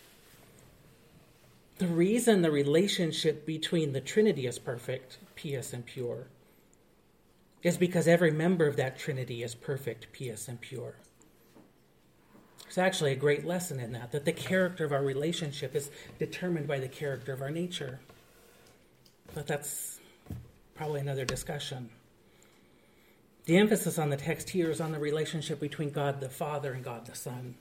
The 1.78 1.86
reason 1.86 2.42
the 2.42 2.50
relationship 2.50 3.46
between 3.46 3.92
the 3.92 4.02
Trinity 4.02 4.46
is 4.46 4.58
perfect, 4.58 5.18
pious, 5.34 5.72
and 5.72 5.84
pure 5.84 6.26
is 7.62 7.76
because 7.76 8.08
every 8.08 8.30
member 8.30 8.66
of 8.66 8.76
that 8.76 8.98
Trinity 8.98 9.42
is 9.42 9.54
perfect, 9.54 10.06
pious, 10.16 10.48
and 10.48 10.60
pure. 10.60 10.94
There's 12.64 12.78
actually 12.78 13.12
a 13.12 13.16
great 13.16 13.44
lesson 13.44 13.80
in 13.80 13.92
that, 13.92 14.12
that 14.12 14.24
the 14.24 14.32
character 14.32 14.84
of 14.84 14.92
our 14.92 15.02
relationship 15.02 15.74
is 15.74 15.90
determined 16.18 16.68
by 16.68 16.78
the 16.78 16.88
character 16.88 17.32
of 17.32 17.42
our 17.42 17.50
nature. 17.50 18.00
But 19.34 19.46
that's 19.46 20.00
probably 20.74 21.00
another 21.00 21.24
discussion. 21.24 21.90
The 23.44 23.56
emphasis 23.56 23.98
on 23.98 24.10
the 24.10 24.16
text 24.16 24.50
here 24.50 24.70
is 24.70 24.80
on 24.80 24.92
the 24.92 24.98
relationship 24.98 25.60
between 25.60 25.90
God 25.90 26.20
the 26.20 26.28
Father 26.28 26.72
and 26.72 26.84
God 26.84 27.06
the 27.06 27.14
Son. 27.14 27.54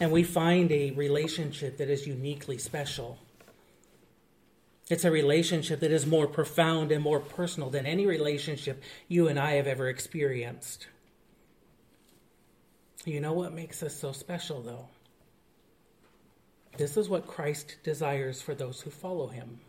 And 0.00 0.12
we 0.12 0.22
find 0.22 0.70
a 0.70 0.92
relationship 0.92 1.78
that 1.78 1.88
is 1.88 2.06
uniquely 2.06 2.58
special. 2.58 3.18
It's 4.88 5.04
a 5.04 5.10
relationship 5.10 5.80
that 5.80 5.90
is 5.90 6.06
more 6.06 6.26
profound 6.26 6.92
and 6.92 7.02
more 7.02 7.20
personal 7.20 7.68
than 7.68 7.84
any 7.84 8.06
relationship 8.06 8.82
you 9.06 9.28
and 9.28 9.38
I 9.38 9.52
have 9.52 9.66
ever 9.66 9.88
experienced. 9.88 10.86
You 13.04 13.20
know 13.20 13.32
what 13.32 13.52
makes 13.52 13.82
us 13.82 13.96
so 13.96 14.12
special, 14.12 14.62
though? 14.62 14.88
This 16.76 16.96
is 16.96 17.08
what 17.08 17.26
Christ 17.26 17.76
desires 17.82 18.40
for 18.40 18.54
those 18.54 18.80
who 18.80 18.90
follow 18.90 19.28
him 19.28 19.60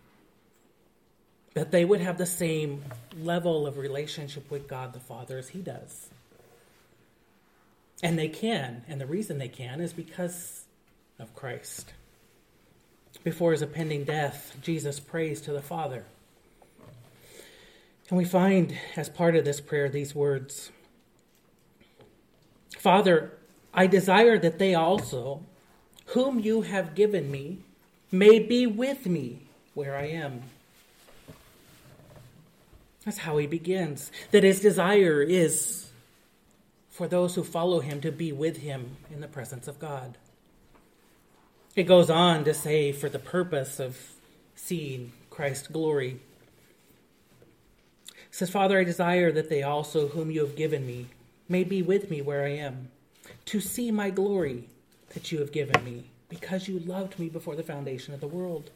that 1.53 1.71
they 1.71 1.83
would 1.83 2.01
have 2.01 2.17
the 2.17 2.25
same 2.25 2.83
level 3.19 3.65
of 3.65 3.77
relationship 3.77 4.49
with 4.51 4.67
God 4.67 4.93
the 4.93 4.99
Father 4.99 5.38
as 5.38 5.49
he 5.49 5.59
does. 5.59 6.09
And 8.01 8.17
they 8.17 8.29
can, 8.29 8.83
and 8.88 9.01
the 9.01 9.05
reason 9.05 9.38
they 9.38 9.49
can 9.49 9.81
is 9.81 9.91
because 9.91 10.63
of 11.17 11.35
Christ. 11.35 11.93
Before 13.23 13.51
his 13.51 13.62
impending 13.62 14.05
death, 14.05 14.55
Jesus 14.62 14.99
prays 14.99 15.41
to 15.41 15.51
the 15.51 15.62
Father. 15.62 16.05
And 18.09 18.17
we 18.17 18.25
find, 18.25 18.75
as 18.95 19.09
part 19.09 19.35
of 19.35 19.45
this 19.45 19.59
prayer, 19.62 19.89
these 19.89 20.15
words 20.15 20.71
Father, 22.77 23.33
I 23.73 23.88
desire 23.88 24.39
that 24.39 24.57
they 24.57 24.73
also, 24.73 25.43
whom 26.07 26.39
you 26.39 26.62
have 26.62 26.95
given 26.95 27.29
me, 27.29 27.59
may 28.09 28.39
be 28.39 28.65
with 28.65 29.05
me 29.05 29.41
where 29.73 29.97
I 29.97 30.07
am. 30.07 30.43
That's 33.05 33.19
how 33.19 33.38
he 33.38 33.47
begins. 33.47 34.12
That 34.31 34.43
his 34.43 34.59
desire 34.59 35.21
is 35.21 35.89
for 36.89 37.07
those 37.07 37.35
who 37.35 37.43
follow 37.43 37.79
him 37.79 38.01
to 38.01 38.12
be 38.12 38.31
with 38.31 38.57
him 38.57 38.97
in 39.12 39.21
the 39.21 39.27
presence 39.27 39.67
of 39.67 39.79
God. 39.79 40.17
It 41.75 41.83
goes 41.83 42.09
on 42.09 42.43
to 42.43 42.53
say, 42.53 42.91
for 42.91 43.07
the 43.07 43.19
purpose 43.19 43.79
of 43.79 43.97
seeing 44.55 45.13
Christ's 45.29 45.67
glory. 45.67 46.19
It 48.09 48.35
says, 48.35 48.49
Father, 48.49 48.77
I 48.77 48.83
desire 48.83 49.31
that 49.31 49.49
they 49.49 49.63
also, 49.63 50.09
whom 50.09 50.29
you 50.29 50.41
have 50.41 50.57
given 50.57 50.85
me, 50.85 51.07
may 51.47 51.63
be 51.63 51.81
with 51.81 52.12
me 52.12 52.21
where 52.21 52.43
I 52.43 52.57
am, 52.57 52.89
to 53.45 53.62
see 53.62 53.91
my 53.91 54.09
glory, 54.09 54.67
that 55.13 55.31
you 55.31 55.39
have 55.39 55.51
given 55.51 55.83
me, 55.83 56.09
because 56.27 56.67
you 56.67 56.79
loved 56.79 57.17
me 57.17 57.29
before 57.29 57.55
the 57.55 57.63
foundation 57.63 58.13
of 58.13 58.19
the 58.19 58.27
world. 58.27 58.71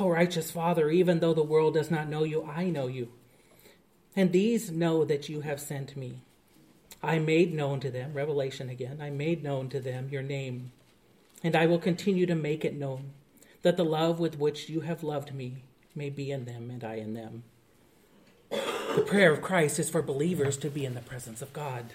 O 0.00 0.08
righteous 0.08 0.50
Father, 0.50 0.90
even 0.90 1.20
though 1.20 1.34
the 1.34 1.42
world 1.42 1.74
does 1.74 1.90
not 1.90 2.08
know 2.08 2.24
you, 2.24 2.44
I 2.44 2.64
know 2.64 2.88
you. 2.88 3.10
And 4.16 4.32
these 4.32 4.70
know 4.70 5.04
that 5.04 5.28
you 5.28 5.42
have 5.42 5.60
sent 5.60 5.96
me. 5.96 6.20
I 7.02 7.18
made 7.18 7.52
known 7.52 7.80
to 7.80 7.90
them, 7.90 8.12
Revelation 8.14 8.68
again, 8.68 8.98
I 9.00 9.10
made 9.10 9.44
known 9.44 9.68
to 9.70 9.80
them 9.80 10.08
your 10.10 10.22
name, 10.22 10.72
and 11.42 11.54
I 11.54 11.66
will 11.66 11.78
continue 11.78 12.26
to 12.26 12.34
make 12.34 12.64
it 12.64 12.76
known, 12.76 13.12
that 13.62 13.76
the 13.76 13.84
love 13.84 14.18
with 14.18 14.38
which 14.38 14.68
you 14.68 14.80
have 14.80 15.02
loved 15.02 15.34
me 15.34 15.64
may 15.94 16.10
be 16.10 16.30
in 16.30 16.44
them 16.44 16.70
and 16.70 16.82
I 16.82 16.94
in 16.94 17.14
them. 17.14 17.44
The 18.50 19.04
prayer 19.06 19.32
of 19.32 19.42
Christ 19.42 19.78
is 19.78 19.90
for 19.90 20.02
believers 20.02 20.56
to 20.58 20.70
be 20.70 20.84
in 20.84 20.94
the 20.94 21.00
presence 21.00 21.42
of 21.42 21.52
God. 21.52 21.92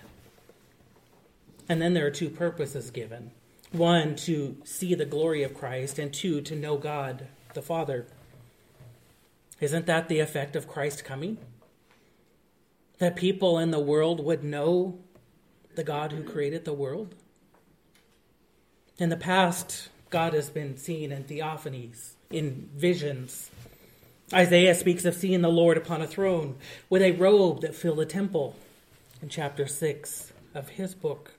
And 1.68 1.82
then 1.82 1.94
there 1.94 2.06
are 2.06 2.12
two 2.12 2.30
purposes 2.30 2.92
given 2.92 3.32
one, 3.72 4.16
to 4.16 4.58
see 4.64 4.96
the 4.96 5.06
glory 5.06 5.44
of 5.44 5.54
Christ, 5.54 6.00
and 6.00 6.12
two, 6.12 6.42
to 6.42 6.56
know 6.56 6.78
God 6.78 7.28
the 7.54 7.62
Father. 7.62 8.08
Isn't 9.60 9.86
that 9.88 10.08
the 10.08 10.20
effect 10.20 10.56
of 10.56 10.68
Christ 10.68 11.04
coming? 11.04 11.38
That 13.00 13.16
people 13.16 13.60
in 13.60 13.72
the 13.72 13.80
world 13.80 14.24
would 14.24 14.44
know 14.44 15.00
the 15.76 15.84
God 15.84 16.12
who 16.12 16.24
created 16.24 16.66
the 16.66 16.74
world? 16.74 17.16
In 18.98 19.10
the 19.10 19.18
past, 19.18 19.90
God 20.10 20.34
has 20.34 20.50
been 20.50 20.78
seen 20.78 21.12
in 21.12 21.24
theophanies, 21.24 22.14
in 22.30 22.70
visions. 22.76 23.50
Isaiah 24.34 24.76
speaks 24.76 25.06
of 25.06 25.16
seeing 25.16 25.42
the 25.42 25.50
Lord 25.50 25.78
upon 25.78 26.02
a 26.02 26.08
throne 26.08 26.56
with 26.90 27.02
a 27.02 27.14
robe 27.14 27.62
that 27.62 27.76
filled 27.76 28.00
the 28.00 28.06
temple 28.06 28.56
in 29.22 29.30
chapter 29.30 29.68
6 29.68 30.34
of 30.54 30.70
his 30.70 30.96
book. 30.96 31.32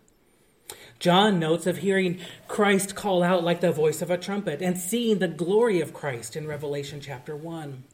John 1.00 1.38
notes 1.38 1.66
of 1.66 1.78
hearing 1.78 2.18
Christ 2.46 2.94
call 2.94 3.22
out 3.22 3.42
like 3.42 3.62
the 3.62 3.72
voice 3.72 4.02
of 4.02 4.10
a 4.10 4.18
trumpet 4.18 4.60
and 4.60 4.76
seeing 4.76 5.18
the 5.18 5.28
glory 5.28 5.80
of 5.80 5.94
Christ 5.94 6.36
in 6.36 6.46
Revelation 6.46 7.00
chapter 7.00 7.34
1. 7.34 7.84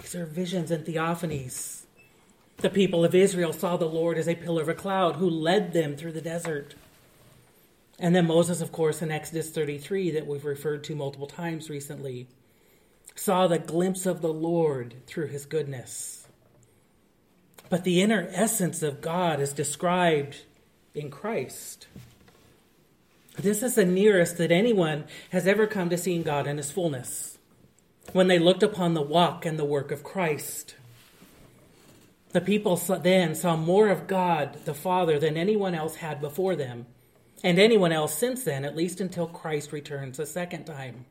These 0.00 0.14
are 0.14 0.24
visions 0.24 0.70
and 0.70 0.86
theophanies. 0.86 1.82
The 2.56 2.70
people 2.70 3.04
of 3.04 3.14
Israel 3.14 3.52
saw 3.52 3.76
the 3.76 3.84
Lord 3.84 4.16
as 4.16 4.26
a 4.26 4.34
pillar 4.34 4.62
of 4.62 4.70
a 4.70 4.74
cloud 4.74 5.16
who 5.16 5.28
led 5.28 5.74
them 5.74 5.96
through 5.96 6.12
the 6.12 6.22
desert. 6.22 6.74
And 7.98 8.16
then 8.16 8.26
Moses, 8.26 8.62
of 8.62 8.72
course, 8.72 9.02
in 9.02 9.10
Exodus 9.10 9.50
33, 9.50 10.12
that 10.12 10.26
we've 10.26 10.46
referred 10.46 10.82
to 10.84 10.96
multiple 10.96 11.26
times 11.26 11.68
recently, 11.68 12.26
saw 13.14 13.46
the 13.46 13.58
glimpse 13.58 14.06
of 14.06 14.22
the 14.22 14.32
Lord 14.32 14.94
through 15.06 15.26
his 15.26 15.44
goodness. 15.44 16.26
But 17.68 17.84
the 17.84 18.00
inner 18.00 18.28
essence 18.32 18.82
of 18.82 19.02
God 19.02 19.40
is 19.40 19.52
described 19.52 20.44
in 20.94 21.10
Christ. 21.10 21.86
This 23.36 23.62
is 23.62 23.74
the 23.74 23.84
nearest 23.84 24.38
that 24.38 24.52
anyone 24.52 25.04
has 25.30 25.46
ever 25.46 25.66
come 25.66 25.90
to 25.90 25.98
seeing 25.98 26.22
God 26.22 26.46
in 26.46 26.56
his 26.56 26.70
fullness 26.70 27.38
when 28.12 28.28
they 28.28 28.38
looked 28.38 28.62
upon 28.62 28.94
the 28.94 29.02
walk 29.02 29.44
and 29.44 29.58
the 29.58 29.64
work 29.64 29.90
of 29.90 30.04
Christ. 30.04 30.76
The 32.30 32.40
people 32.40 32.76
then 32.76 33.34
saw 33.34 33.56
more 33.56 33.88
of 33.88 34.06
God 34.06 34.64
the 34.64 34.74
Father 34.74 35.18
than 35.18 35.36
anyone 35.36 35.74
else 35.74 35.96
had 35.96 36.20
before 36.20 36.56
them, 36.56 36.86
and 37.42 37.58
anyone 37.58 37.92
else 37.92 38.14
since 38.14 38.44
then, 38.44 38.64
at 38.64 38.76
least 38.76 39.00
until 39.00 39.26
Christ 39.26 39.72
returns 39.72 40.18
a 40.18 40.26
second 40.26 40.64
time. 40.64 41.06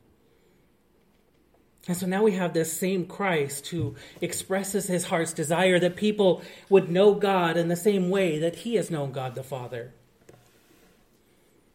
And 1.86 1.96
so 1.96 2.06
now 2.06 2.22
we 2.22 2.32
have 2.32 2.54
this 2.54 2.72
same 2.72 3.06
Christ 3.06 3.68
who 3.68 3.94
expresses 4.20 4.86
his 4.86 5.04
heart's 5.04 5.34
desire 5.34 5.78
that 5.80 5.96
people 5.96 6.42
would 6.70 6.90
know 6.90 7.14
God 7.14 7.58
in 7.58 7.68
the 7.68 7.76
same 7.76 8.08
way 8.08 8.38
that 8.38 8.56
he 8.56 8.76
has 8.76 8.90
known 8.90 9.12
God 9.12 9.34
the 9.34 9.42
Father. 9.42 9.92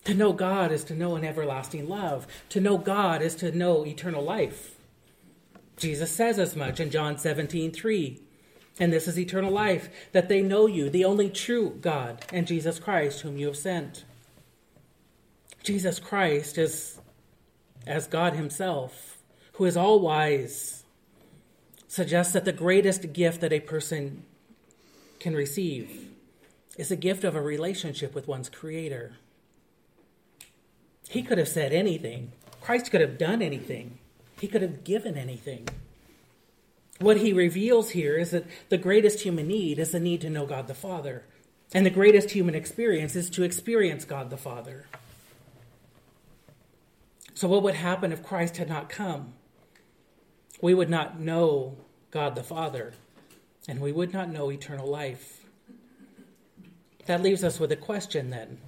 To 0.06 0.14
know 0.14 0.34
God 0.34 0.72
is 0.72 0.84
to 0.86 0.96
know 0.96 1.16
an 1.16 1.26
everlasting 1.26 1.88
love. 1.88 2.26
To 2.50 2.60
know 2.60 2.78
God 2.78 3.22
is 3.22 3.36
to 3.36 3.52
know 3.52 3.86
eternal 3.86 4.24
life. 4.24 4.76
Jesus 5.78 6.12
says 6.12 6.40
as 6.40 6.56
much 6.56 6.80
in 6.80 6.90
John 6.90 7.18
17, 7.18 7.72
3. 7.72 8.20
And 8.80 8.94
this 8.94 9.08
is 9.08 9.20
eternal 9.20 9.52
life, 9.52 9.90
that 10.14 10.30
they 10.30 10.42
know 10.42 10.66
you, 10.66 10.90
the 10.90 11.04
only 11.04 11.30
true 11.30 11.78
God, 11.82 12.26
and 12.32 12.48
Jesus 12.48 12.80
Christ, 12.80 13.22
whom 13.22 13.38
you 13.38 13.48
have 13.48 13.58
sent. 13.58 14.06
Jesus 15.64 16.00
Christ 16.00 16.58
is 16.58 17.00
as 17.86 18.08
God 18.08 18.34
Himself, 18.34 19.18
who 19.54 19.66
is 19.66 19.76
all 19.76 20.00
wise, 20.00 20.86
suggests 21.88 22.34
that 22.34 22.46
the 22.46 22.54
greatest 22.54 23.12
gift 23.12 23.42
that 23.42 23.52
a 23.52 23.60
person 23.60 24.24
can 25.20 25.36
receive 25.36 26.10
is 26.78 26.92
a 26.92 26.96
gift 26.96 27.26
of 27.26 27.36
a 27.36 27.42
relationship 27.42 28.16
with 28.16 28.28
one's 28.28 28.48
Creator. 28.48 29.18
He 31.10 31.24
could 31.24 31.40
have 31.40 31.48
said 31.48 31.74
anything. 31.74 32.34
Christ 32.62 32.92
could 32.92 33.02
have 33.02 33.18
done 33.18 33.42
anything. 33.42 33.98
He 34.40 34.48
could 34.48 34.62
have 34.62 34.84
given 34.84 35.18
anything. 35.18 35.68
What 37.00 37.18
he 37.18 37.34
reveals 37.34 37.90
here 37.90 38.16
is 38.16 38.30
that 38.30 38.46
the 38.70 38.78
greatest 38.78 39.22
human 39.22 39.48
need 39.48 39.80
is 39.80 39.92
the 39.92 40.00
need 40.00 40.22
to 40.22 40.30
know 40.30 40.46
God 40.46 40.68
the 40.68 40.76
Father. 40.76 41.24
And 41.74 41.84
the 41.84 41.90
greatest 41.90 42.30
human 42.30 42.54
experience 42.54 43.16
is 43.16 43.28
to 43.32 43.42
experience 43.42 44.06
God 44.06 44.30
the 44.30 44.38
Father. 44.38 44.86
So, 47.34 47.48
what 47.48 47.64
would 47.64 47.76
happen 47.76 48.12
if 48.12 48.22
Christ 48.22 48.58
had 48.58 48.70
not 48.70 48.88
come? 48.88 49.34
We 50.62 50.76
would 50.76 50.92
not 50.92 51.20
know 51.20 51.76
God 52.12 52.36
the 52.36 52.44
Father, 52.44 52.94
and 53.68 53.82
we 53.82 53.92
would 53.92 54.14
not 54.14 54.30
know 54.30 54.52
eternal 54.52 54.88
life. 54.88 55.44
That 57.08 57.24
leaves 57.24 57.44
us 57.44 57.60
with 57.60 57.72
a 57.72 57.76
question 57.76 58.30
then 58.30 58.60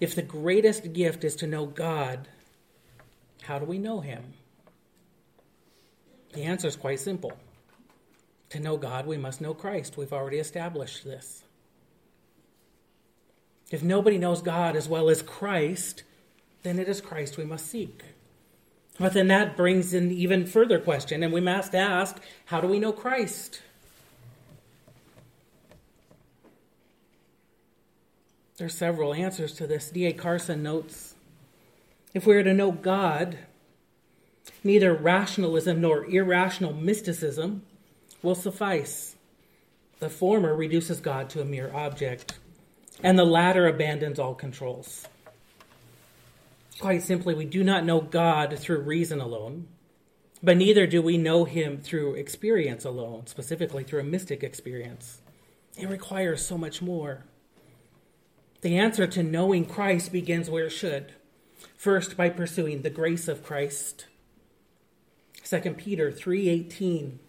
if 0.00 0.14
the 0.14 0.22
greatest 0.22 0.92
gift 0.92 1.24
is 1.24 1.36
to 1.36 1.46
know 1.46 1.66
God, 1.66 2.28
how 3.42 3.58
do 3.58 3.64
we 3.64 3.78
know 3.78 4.00
Him? 4.00 4.34
The 6.32 6.42
answer 6.42 6.68
is 6.68 6.76
quite 6.76 7.00
simple. 7.00 7.32
To 8.50 8.60
know 8.60 8.76
God, 8.76 9.06
we 9.06 9.16
must 9.16 9.40
know 9.40 9.54
Christ. 9.54 9.96
We've 9.96 10.12
already 10.12 10.38
established 10.38 11.04
this. 11.04 11.44
If 13.70 13.82
nobody 13.82 14.18
knows 14.18 14.40
God 14.40 14.76
as 14.76 14.88
well 14.88 15.10
as 15.10 15.22
Christ, 15.22 16.04
then 16.62 16.78
it 16.78 16.88
is 16.88 17.00
Christ 17.00 17.36
we 17.36 17.44
must 17.44 17.66
seek. 17.66 18.02
But 18.98 19.12
then 19.12 19.28
that 19.28 19.56
brings 19.56 19.94
in 19.94 20.10
even 20.10 20.46
further 20.46 20.78
question, 20.78 21.22
and 21.22 21.32
we 21.32 21.40
must 21.40 21.74
ask 21.74 22.20
how 22.46 22.60
do 22.60 22.66
we 22.66 22.80
know 22.80 22.92
Christ? 22.92 23.62
There 28.58 28.66
are 28.66 28.70
several 28.70 29.14
answers 29.14 29.54
to 29.54 29.68
this. 29.68 29.90
D.A. 29.90 30.12
Carson 30.12 30.64
notes 30.64 31.14
if 32.12 32.26
we 32.26 32.34
are 32.34 32.42
to 32.42 32.54
know 32.54 32.72
God, 32.72 33.38
neither 34.64 34.92
rationalism 34.92 35.80
nor 35.80 36.04
irrational 36.06 36.72
mysticism 36.72 37.62
will 38.22 38.34
suffice. 38.34 39.14
The 40.00 40.10
former 40.10 40.54
reduces 40.56 41.00
God 41.00 41.30
to 41.30 41.40
a 41.40 41.44
mere 41.44 41.72
object, 41.72 42.38
and 43.02 43.16
the 43.16 43.24
latter 43.24 43.68
abandons 43.68 44.18
all 44.18 44.34
controls. 44.34 45.06
Quite 46.80 47.02
simply, 47.02 47.34
we 47.34 47.44
do 47.44 47.62
not 47.62 47.84
know 47.84 48.00
God 48.00 48.58
through 48.58 48.80
reason 48.80 49.20
alone, 49.20 49.68
but 50.42 50.56
neither 50.56 50.86
do 50.86 51.02
we 51.02 51.18
know 51.18 51.44
Him 51.44 51.78
through 51.78 52.14
experience 52.14 52.84
alone, 52.84 53.26
specifically 53.26 53.84
through 53.84 54.00
a 54.00 54.04
mystic 54.04 54.42
experience. 54.42 55.20
It 55.76 55.88
requires 55.88 56.44
so 56.44 56.56
much 56.56 56.80
more. 56.80 57.24
The 58.60 58.76
answer 58.76 59.06
to 59.06 59.22
knowing 59.22 59.66
Christ 59.66 60.12
begins 60.12 60.50
where 60.50 60.66
it 60.66 60.70
should. 60.70 61.12
First, 61.76 62.16
by 62.16 62.28
pursuing 62.28 62.82
the 62.82 62.90
grace 62.90 63.28
of 63.28 63.44
Christ. 63.44 64.06
2 65.44 65.76
Peter 65.76 66.10
3:18 66.10 67.20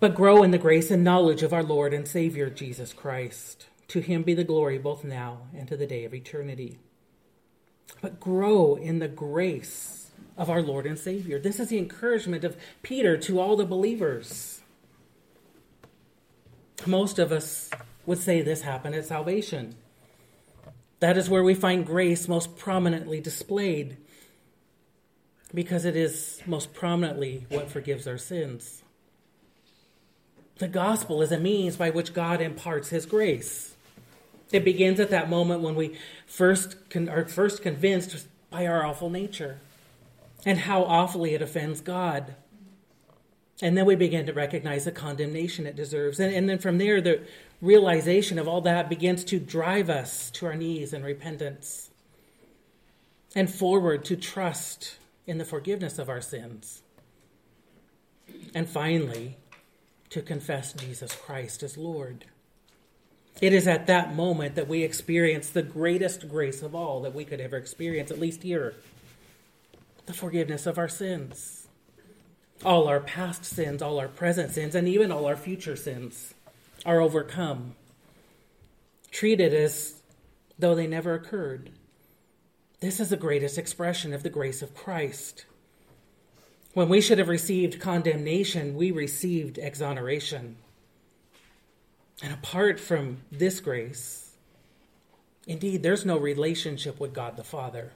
But 0.00 0.14
grow 0.14 0.42
in 0.42 0.52
the 0.52 0.58
grace 0.58 0.90
and 0.90 1.02
knowledge 1.02 1.42
of 1.42 1.52
our 1.52 1.64
Lord 1.64 1.92
and 1.92 2.06
Savior 2.06 2.48
Jesus 2.48 2.92
Christ. 2.92 3.66
To 3.88 4.00
him 4.00 4.22
be 4.22 4.34
the 4.34 4.44
glory 4.44 4.78
both 4.78 5.02
now 5.02 5.48
and 5.54 5.66
to 5.68 5.76
the 5.76 5.86
day 5.86 6.04
of 6.04 6.14
eternity. 6.14 6.78
But 8.00 8.20
grow 8.20 8.76
in 8.76 9.00
the 9.00 9.08
grace 9.08 10.10
of 10.36 10.48
our 10.48 10.62
Lord 10.62 10.86
and 10.86 10.98
Savior. 10.98 11.40
This 11.40 11.58
is 11.58 11.68
the 11.68 11.78
encouragement 11.78 12.44
of 12.44 12.56
Peter 12.82 13.16
to 13.16 13.40
all 13.40 13.56
the 13.56 13.66
believers. 13.66 14.60
Most 16.86 17.18
of 17.18 17.32
us 17.32 17.70
would 18.06 18.18
say 18.18 18.40
this 18.40 18.62
happened 18.62 18.94
at 18.94 19.04
salvation. 19.04 19.74
That 21.00 21.16
is 21.16 21.30
where 21.30 21.44
we 21.44 21.54
find 21.54 21.86
grace 21.86 22.26
most 22.26 22.56
prominently 22.56 23.20
displayed 23.20 23.96
because 25.54 25.84
it 25.84 25.96
is 25.96 26.42
most 26.46 26.74
prominently 26.74 27.46
what 27.48 27.70
forgives 27.70 28.06
our 28.06 28.18
sins. 28.18 28.82
The 30.58 30.68
gospel 30.68 31.22
is 31.22 31.30
a 31.30 31.38
means 31.38 31.76
by 31.76 31.90
which 31.90 32.12
God 32.12 32.40
imparts 32.40 32.88
his 32.88 33.06
grace. 33.06 33.76
It 34.50 34.64
begins 34.64 34.98
at 34.98 35.10
that 35.10 35.30
moment 35.30 35.62
when 35.62 35.76
we 35.76 35.96
first 36.26 36.90
con- 36.90 37.08
are 37.08 37.26
first 37.28 37.62
convinced 37.62 38.26
by 38.50 38.66
our 38.66 38.84
awful 38.84 39.08
nature 39.08 39.60
and 40.44 40.58
how 40.58 40.82
awfully 40.82 41.34
it 41.34 41.42
offends 41.42 41.80
God. 41.80 42.34
And 43.60 43.76
then 43.76 43.86
we 43.86 43.96
begin 43.96 44.26
to 44.26 44.32
recognize 44.32 44.84
the 44.84 44.92
condemnation 44.92 45.66
it 45.66 45.74
deserves. 45.74 46.20
And, 46.20 46.32
and 46.32 46.48
then 46.48 46.58
from 46.58 46.78
there, 46.78 47.00
the, 47.00 47.22
realization 47.60 48.38
of 48.38 48.46
all 48.46 48.60
that 48.62 48.88
begins 48.88 49.24
to 49.24 49.40
drive 49.40 49.90
us 49.90 50.30
to 50.30 50.46
our 50.46 50.54
knees 50.54 50.92
in 50.92 51.02
repentance 51.02 51.90
and 53.34 53.52
forward 53.52 54.04
to 54.04 54.16
trust 54.16 54.96
in 55.26 55.38
the 55.38 55.44
forgiveness 55.44 55.98
of 55.98 56.08
our 56.08 56.20
sins. 56.20 56.82
And 58.54 58.68
finally, 58.68 59.36
to 60.10 60.22
confess 60.22 60.72
Jesus 60.72 61.14
Christ 61.14 61.62
as 61.62 61.76
Lord. 61.76 62.24
It 63.40 63.52
is 63.52 63.68
at 63.68 63.86
that 63.86 64.14
moment 64.14 64.54
that 64.54 64.68
we 64.68 64.82
experience 64.82 65.50
the 65.50 65.62
greatest 65.62 66.28
grace 66.28 66.62
of 66.62 66.74
all 66.74 67.02
that 67.02 67.14
we 67.14 67.24
could 67.24 67.40
ever 67.40 67.56
experience, 67.56 68.10
at 68.10 68.18
least 68.18 68.42
here 68.42 68.74
the 70.06 70.14
forgiveness 70.14 70.66
of 70.66 70.78
our 70.78 70.88
sins. 70.88 71.57
All 72.64 72.88
our 72.88 73.00
past 73.00 73.44
sins, 73.44 73.82
all 73.82 74.00
our 74.00 74.08
present 74.08 74.50
sins, 74.50 74.74
and 74.74 74.88
even 74.88 75.12
all 75.12 75.26
our 75.26 75.36
future 75.36 75.76
sins 75.76 76.34
are 76.84 77.00
overcome, 77.00 77.74
treated 79.10 79.54
as 79.54 79.94
though 80.58 80.74
they 80.74 80.86
never 80.86 81.14
occurred. 81.14 81.70
This 82.80 83.00
is 83.00 83.10
the 83.10 83.16
greatest 83.16 83.58
expression 83.58 84.12
of 84.12 84.22
the 84.22 84.30
grace 84.30 84.62
of 84.62 84.74
Christ. 84.74 85.46
When 86.74 86.88
we 86.88 87.00
should 87.00 87.18
have 87.18 87.28
received 87.28 87.80
condemnation, 87.80 88.76
we 88.76 88.90
received 88.90 89.58
exoneration. 89.58 90.56
And 92.22 92.32
apart 92.32 92.78
from 92.80 93.18
this 93.30 93.60
grace, 93.60 94.32
indeed, 95.46 95.82
there's 95.82 96.04
no 96.04 96.18
relationship 96.18 97.00
with 97.00 97.14
God 97.14 97.36
the 97.36 97.44
Father. 97.44 97.92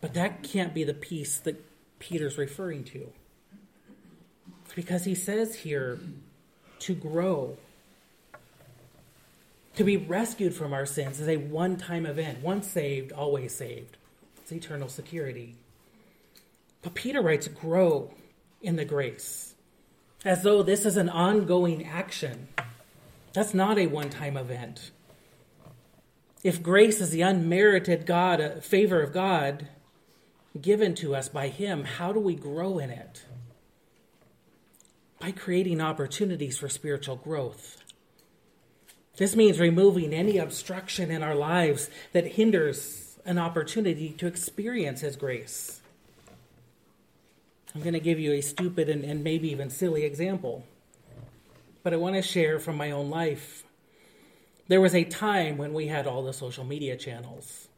But 0.00 0.14
that 0.14 0.42
can't 0.42 0.74
be 0.74 0.84
the 0.84 0.94
peace 0.94 1.38
that 1.38 1.62
Peter's 1.98 2.38
referring 2.38 2.84
to. 2.84 3.12
Because 4.74 5.04
he 5.04 5.14
says 5.14 5.54
here 5.54 5.98
to 6.80 6.94
grow, 6.94 7.56
to 9.76 9.84
be 9.84 9.96
rescued 9.96 10.54
from 10.54 10.72
our 10.72 10.86
sins 10.86 11.20
is 11.20 11.28
a 11.28 11.36
one 11.36 11.76
time 11.76 12.06
event. 12.06 12.42
Once 12.42 12.66
saved, 12.66 13.12
always 13.12 13.54
saved. 13.54 13.96
It's 14.38 14.52
eternal 14.52 14.88
security. 14.88 15.56
But 16.82 16.94
Peter 16.94 17.20
writes, 17.20 17.48
grow 17.48 18.12
in 18.62 18.76
the 18.76 18.84
grace, 18.84 19.54
as 20.24 20.42
though 20.42 20.62
this 20.62 20.86
is 20.86 20.96
an 20.96 21.08
ongoing 21.08 21.86
action. 21.86 22.48
That's 23.32 23.54
not 23.54 23.78
a 23.78 23.86
one 23.86 24.10
time 24.10 24.36
event. 24.36 24.90
If 26.42 26.62
grace 26.62 27.00
is 27.00 27.10
the 27.10 27.22
unmerited 27.22 28.06
God, 28.06 28.40
uh, 28.40 28.60
favor 28.60 29.02
of 29.02 29.12
God 29.12 29.68
given 30.62 30.94
to 30.96 31.14
us 31.14 31.28
by 31.28 31.48
Him, 31.48 31.84
how 31.84 32.12
do 32.12 32.20
we 32.20 32.34
grow 32.34 32.78
in 32.78 32.90
it? 32.90 33.22
By 35.18 35.32
creating 35.32 35.80
opportunities 35.80 36.58
for 36.58 36.68
spiritual 36.68 37.16
growth. 37.16 37.78
This 39.16 39.34
means 39.34 39.58
removing 39.58 40.12
any 40.12 40.38
obstruction 40.38 41.10
in 41.10 41.22
our 41.22 41.34
lives 41.34 41.88
that 42.12 42.26
hinders 42.32 43.18
an 43.24 43.38
opportunity 43.38 44.10
to 44.18 44.26
experience 44.26 45.00
His 45.00 45.16
grace. 45.16 45.80
I'm 47.74 47.82
going 47.82 47.94
to 47.94 48.00
give 48.00 48.18
you 48.18 48.32
a 48.32 48.40
stupid 48.40 48.88
and, 48.88 49.04
and 49.04 49.22
maybe 49.22 49.50
even 49.50 49.68
silly 49.68 50.04
example, 50.04 50.64
but 51.82 51.92
I 51.92 51.96
want 51.96 52.14
to 52.14 52.22
share 52.22 52.58
from 52.58 52.76
my 52.76 52.90
own 52.90 53.10
life. 53.10 53.64
There 54.68 54.80
was 54.80 54.94
a 54.94 55.04
time 55.04 55.58
when 55.58 55.74
we 55.74 55.86
had 55.86 56.06
all 56.06 56.24
the 56.24 56.32
social 56.32 56.64
media 56.64 56.96
channels. 56.96 57.68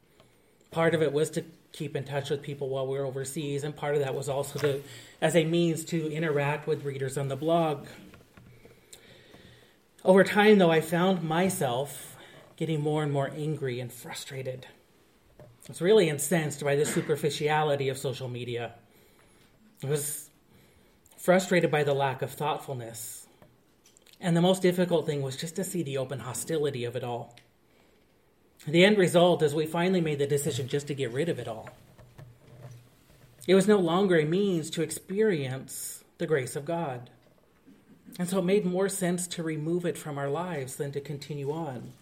Part 0.71 0.95
of 0.95 1.03
it 1.03 1.13
was 1.13 1.31
to 1.31 1.45
keep 1.73 1.95
in 1.97 2.05
touch 2.05 2.31
with 2.31 2.43
people 2.43 2.69
while 2.69 2.87
we 2.87 2.99
were 2.99 3.05
overseas, 3.05 3.65
and 3.65 3.77
part 3.77 3.95
of 3.95 4.01
that 4.01 4.15
was 4.15 4.29
also 4.29 4.59
to, 4.59 4.83
as 5.21 5.37
a 5.37 5.45
means 5.45 5.85
to 5.87 6.11
interact 6.13 6.67
with 6.67 6.85
readers 6.85 7.19
on 7.19 7.29
the 7.29 7.37
blog. 7.37 7.87
Over 10.05 10.25
time, 10.25 10.59
though, 10.59 10.71
I 10.71 10.81
found 10.81 11.23
myself 11.23 12.17
getting 12.57 12.81
more 12.81 13.03
and 13.03 13.13
more 13.13 13.31
angry 13.37 13.81
and 13.81 13.93
frustrated. 13.93 14.67
I 15.41 15.45
was 15.69 15.83
really 15.83 16.09
incensed 16.09 16.65
by 16.65 16.77
the 16.77 16.87
superficiality 16.87 17.89
of 17.89 17.99
social 17.99 18.29
media. 18.29 18.73
I 19.85 19.87
was 19.87 20.31
frustrated 21.19 21.71
by 21.71 21.85
the 21.85 21.95
lack 21.95 22.23
of 22.23 22.33
thoughtfulness. 22.33 23.27
And 24.21 24.37
the 24.37 24.41
most 24.41 24.63
difficult 24.63 25.07
thing 25.07 25.21
was 25.23 25.37
just 25.37 25.57
to 25.57 25.65
see 25.65 25.83
the 25.83 25.99
open 25.99 26.21
hostility 26.21 26.85
of 26.85 26.97
it 26.97 27.05
all. 27.05 27.37
The 28.69 28.85
end 28.85 28.99
result 28.99 29.43
is 29.43 29.55
we 29.55 29.65
finally 29.65 30.03
made 30.03 30.19
the 30.19 30.27
decision 30.27 30.69
just 30.69 30.89
to 30.89 30.95
get 30.95 31.11
rid 31.11 31.31
of 31.31 31.39
it 31.39 31.49
all. 31.49 31.71
It 33.47 33.55
was 33.55 33.67
no 33.67 33.79
longer 33.79 34.19
a 34.19 34.27
means 34.27 34.69
to 34.71 34.83
experience 34.83 36.05
the 36.19 36.27
grace 36.27 36.55
of 36.55 36.67
God. 36.67 37.09
And 38.19 38.29
so 38.29 38.41
it 38.41 38.45
made 38.45 38.67
more 38.67 38.91
sense 38.91 39.27
to 39.29 39.43
remove 39.43 39.87
it 39.87 39.97
from 39.97 40.19
our 40.19 40.29
lives 40.29 40.77
than 40.77 40.93
to 40.93 41.01
continue 41.01 41.51
on. 41.51 41.93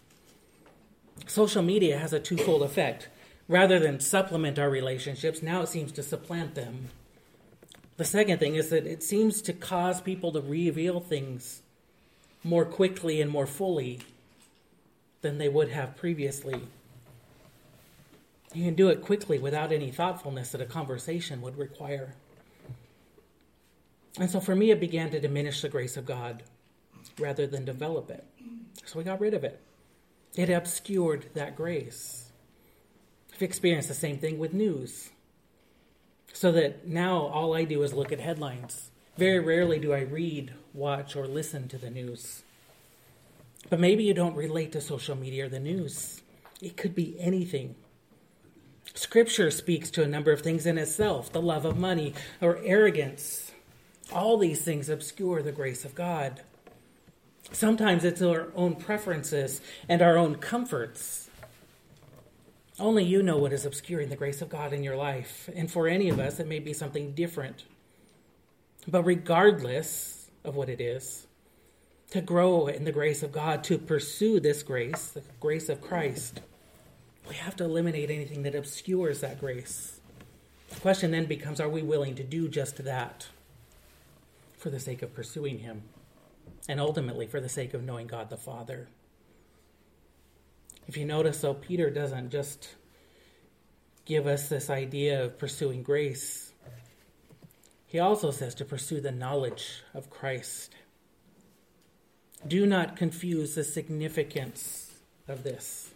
Social 1.28 1.62
media 1.62 1.98
has 1.98 2.12
a 2.12 2.18
twofold 2.18 2.62
effect. 2.62 3.08
Rather 3.46 3.78
than 3.78 4.00
supplement 4.00 4.58
our 4.58 4.68
relationships, 4.68 5.44
now 5.44 5.62
it 5.62 5.68
seems 5.68 5.92
to 5.92 6.02
supplant 6.02 6.56
them. 6.56 6.88
The 7.96 8.04
second 8.04 8.40
thing 8.40 8.56
is 8.56 8.70
that 8.70 8.88
it 8.88 9.04
seems 9.04 9.40
to 9.42 9.52
cause 9.52 10.00
people 10.00 10.32
to 10.32 10.40
reveal 10.40 10.98
things 10.98 11.62
more 12.42 12.64
quickly 12.64 13.20
and 13.20 13.30
more 13.30 13.46
fully 13.46 14.00
than 15.22 15.38
they 15.38 15.48
would 15.48 15.70
have 15.70 15.96
previously. 15.96 16.60
You 18.54 18.64
can 18.64 18.74
do 18.74 18.88
it 18.88 19.02
quickly 19.02 19.38
without 19.38 19.72
any 19.72 19.90
thoughtfulness 19.90 20.52
that 20.52 20.60
a 20.60 20.66
conversation 20.66 21.42
would 21.42 21.58
require. 21.58 22.14
And 24.18 24.30
so 24.30 24.40
for 24.40 24.54
me, 24.54 24.70
it 24.70 24.80
began 24.80 25.10
to 25.10 25.20
diminish 25.20 25.60
the 25.60 25.68
grace 25.68 25.96
of 25.96 26.06
God 26.06 26.42
rather 27.18 27.46
than 27.46 27.64
develop 27.64 28.10
it. 28.10 28.24
So 28.84 28.98
we 28.98 29.04
got 29.04 29.20
rid 29.20 29.34
of 29.34 29.44
it. 29.44 29.60
It 30.36 30.50
obscured 30.50 31.26
that 31.34 31.56
grace. 31.56 32.30
I've 33.34 33.42
experienced 33.42 33.88
the 33.88 33.94
same 33.94 34.18
thing 34.18 34.38
with 34.38 34.54
news 34.54 35.10
so 36.32 36.52
that 36.52 36.86
now 36.86 37.26
all 37.26 37.54
I 37.54 37.64
do 37.64 37.82
is 37.82 37.92
look 37.92 38.12
at 38.12 38.20
headlines. 38.20 38.90
Very 39.16 39.40
rarely 39.40 39.78
do 39.78 39.92
I 39.92 40.00
read, 40.00 40.52
watch, 40.74 41.16
or 41.16 41.26
listen 41.26 41.68
to 41.68 41.78
the 41.78 41.90
news. 41.90 42.42
But 43.68 43.80
maybe 43.80 44.04
you 44.04 44.14
don't 44.14 44.36
relate 44.36 44.72
to 44.72 44.80
social 44.80 45.16
media 45.16 45.46
or 45.46 45.48
the 45.48 45.60
news. 45.60 46.22
It 46.60 46.76
could 46.76 46.94
be 46.94 47.16
anything. 47.18 47.74
Scripture 48.94 49.50
speaks 49.50 49.90
to 49.90 50.02
a 50.02 50.08
number 50.08 50.32
of 50.32 50.40
things 50.40 50.66
in 50.66 50.78
itself 50.78 51.32
the 51.32 51.42
love 51.42 51.64
of 51.64 51.76
money 51.76 52.14
or 52.40 52.58
arrogance. 52.62 53.52
All 54.12 54.38
these 54.38 54.62
things 54.62 54.88
obscure 54.88 55.42
the 55.42 55.52
grace 55.52 55.84
of 55.84 55.94
God. 55.94 56.42
Sometimes 57.52 58.04
it's 58.04 58.22
our 58.22 58.48
own 58.54 58.76
preferences 58.76 59.60
and 59.88 60.00
our 60.00 60.16
own 60.16 60.36
comforts 60.36 61.26
only 62.78 63.04
you 63.04 63.22
know 63.22 63.38
what 63.38 63.52
is 63.52 63.64
obscuring 63.64 64.10
the 64.10 64.16
grace 64.16 64.42
of 64.42 64.50
God 64.50 64.72
in 64.72 64.82
your 64.82 64.96
life. 64.96 65.48
And 65.54 65.70
for 65.70 65.88
any 65.88 66.10
of 66.10 66.20
us, 66.20 66.38
it 66.40 66.46
may 66.46 66.58
be 66.58 66.74
something 66.74 67.12
different. 67.12 67.64
But 68.86 69.04
regardless 69.04 70.30
of 70.44 70.56
what 70.56 70.68
it 70.68 70.80
is, 70.80 71.25
to 72.10 72.20
grow 72.20 72.68
in 72.68 72.84
the 72.84 72.92
grace 72.92 73.22
of 73.22 73.32
God, 73.32 73.64
to 73.64 73.78
pursue 73.78 74.40
this 74.40 74.62
grace, 74.62 75.08
the 75.08 75.22
grace 75.40 75.68
of 75.68 75.80
Christ, 75.80 76.40
we 77.28 77.34
have 77.34 77.56
to 77.56 77.64
eliminate 77.64 78.10
anything 78.10 78.42
that 78.44 78.54
obscures 78.54 79.20
that 79.20 79.40
grace. 79.40 80.00
The 80.68 80.80
question 80.80 81.10
then 81.10 81.26
becomes 81.26 81.60
are 81.60 81.68
we 81.68 81.82
willing 81.82 82.14
to 82.16 82.22
do 82.22 82.48
just 82.48 82.84
that 82.84 83.26
for 84.56 84.70
the 84.70 84.80
sake 84.80 85.02
of 85.02 85.14
pursuing 85.14 85.58
Him? 85.58 85.82
And 86.68 86.80
ultimately 86.80 87.26
for 87.26 87.40
the 87.40 87.48
sake 87.48 87.74
of 87.74 87.82
knowing 87.82 88.06
God 88.06 88.30
the 88.30 88.36
Father. 88.36 88.88
If 90.86 90.96
you 90.96 91.04
notice, 91.04 91.40
though, 91.40 91.54
Peter 91.54 91.90
doesn't 91.90 92.30
just 92.30 92.68
give 94.04 94.28
us 94.28 94.48
this 94.48 94.70
idea 94.70 95.24
of 95.24 95.38
pursuing 95.38 95.82
grace, 95.82 96.52
he 97.86 97.98
also 97.98 98.30
says 98.30 98.54
to 98.56 98.64
pursue 98.64 99.00
the 99.00 99.10
knowledge 99.10 99.82
of 99.94 100.10
Christ. 100.10 100.75
Do 102.46 102.66
not 102.66 102.96
confuse 102.96 103.54
the 103.54 103.64
significance 103.64 104.92
of 105.28 105.42
this. 105.42 105.90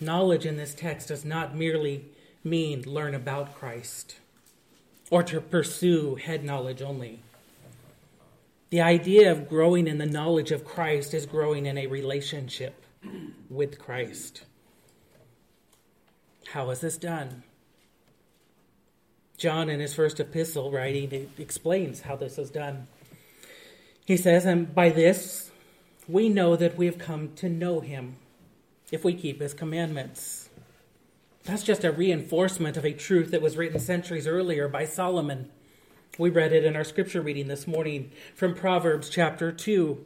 Knowledge 0.00 0.46
in 0.46 0.56
this 0.56 0.74
text 0.74 1.08
does 1.08 1.24
not 1.24 1.56
merely 1.56 2.06
mean 2.44 2.82
learn 2.82 3.14
about 3.14 3.54
Christ 3.54 4.16
or 5.10 5.22
to 5.24 5.40
pursue 5.40 6.16
head 6.16 6.44
knowledge 6.44 6.82
only. 6.82 7.20
The 8.70 8.80
idea 8.80 9.32
of 9.32 9.48
growing 9.48 9.86
in 9.86 9.98
the 9.98 10.06
knowledge 10.06 10.52
of 10.52 10.64
Christ 10.64 11.14
is 11.14 11.26
growing 11.26 11.66
in 11.66 11.78
a 11.78 11.86
relationship 11.86 12.84
with 13.48 13.78
Christ. 13.78 14.44
How 16.52 16.70
is 16.70 16.80
this 16.80 16.98
done? 16.98 17.42
John, 19.38 19.70
in 19.70 19.80
his 19.80 19.94
first 19.94 20.20
epistle 20.20 20.70
writing, 20.70 21.30
explains 21.38 22.02
how 22.02 22.16
this 22.16 22.38
is 22.38 22.50
done. 22.50 22.88
He 24.08 24.16
says, 24.16 24.46
And 24.46 24.74
by 24.74 24.88
this 24.88 25.50
we 26.08 26.30
know 26.30 26.56
that 26.56 26.78
we 26.78 26.86
have 26.86 26.96
come 26.96 27.34
to 27.34 27.48
know 27.50 27.80
him 27.80 28.16
if 28.90 29.04
we 29.04 29.12
keep 29.12 29.38
his 29.38 29.52
commandments. 29.52 30.48
That's 31.44 31.62
just 31.62 31.84
a 31.84 31.92
reinforcement 31.92 32.78
of 32.78 32.86
a 32.86 32.94
truth 32.94 33.32
that 33.32 33.42
was 33.42 33.58
written 33.58 33.78
centuries 33.78 34.26
earlier 34.26 34.66
by 34.66 34.86
Solomon. 34.86 35.50
We 36.16 36.30
read 36.30 36.54
it 36.54 36.64
in 36.64 36.74
our 36.74 36.84
scripture 36.84 37.20
reading 37.20 37.48
this 37.48 37.66
morning 37.66 38.10
from 38.34 38.54
Proverbs 38.54 39.10
chapter 39.10 39.52
2 39.52 40.02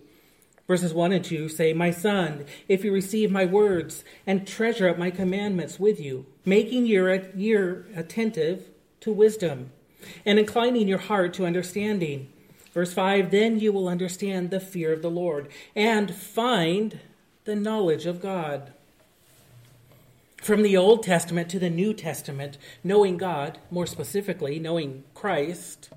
Verses 0.67 0.93
1 0.93 1.13
and 1.13 1.25
2 1.25 1.49
say, 1.49 1.73
My 1.73 1.91
son, 1.93 2.45
if 2.67 2.85
you 2.85 2.93
receive 2.93 3.31
my 3.31 3.45
words 3.45 4.03
and 4.27 4.47
treasure 4.47 4.89
up 4.89 4.99
my 4.99 5.11
commandments 5.11 5.79
with 5.79 6.01
you, 6.01 6.27
making 6.45 6.87
your 6.87 7.21
ear 7.37 7.87
attentive 7.95 8.69
to 9.01 9.13
wisdom 9.13 9.71
and 10.25 10.41
inclining 10.41 10.89
your 10.89 10.99
heart 10.99 11.35
to 11.35 11.47
understanding. 11.47 12.32
Verse 12.73 12.93
5 12.93 13.31
Then 13.31 13.61
you 13.61 13.73
will 13.73 13.89
understand 13.89 14.51
the 14.51 14.61
fear 14.61 14.93
of 14.93 15.03
the 15.03 15.11
Lord 15.11 15.49
and 15.75 16.15
find 16.15 17.01
the 17.45 17.57
knowledge 17.57 18.07
of 18.07 18.21
God. 18.21 18.73
From 20.37 20.63
the 20.63 20.77
Old 20.77 21.05
Testament 21.05 21.49
to 21.51 21.61
the 21.61 21.71
New 21.71 21.95
Testament, 21.95 22.59
knowing 22.83 23.17
God, 23.17 23.59
more 23.71 23.87
specifically, 23.87 24.59
knowing 24.59 25.05
Christ, 25.15 25.91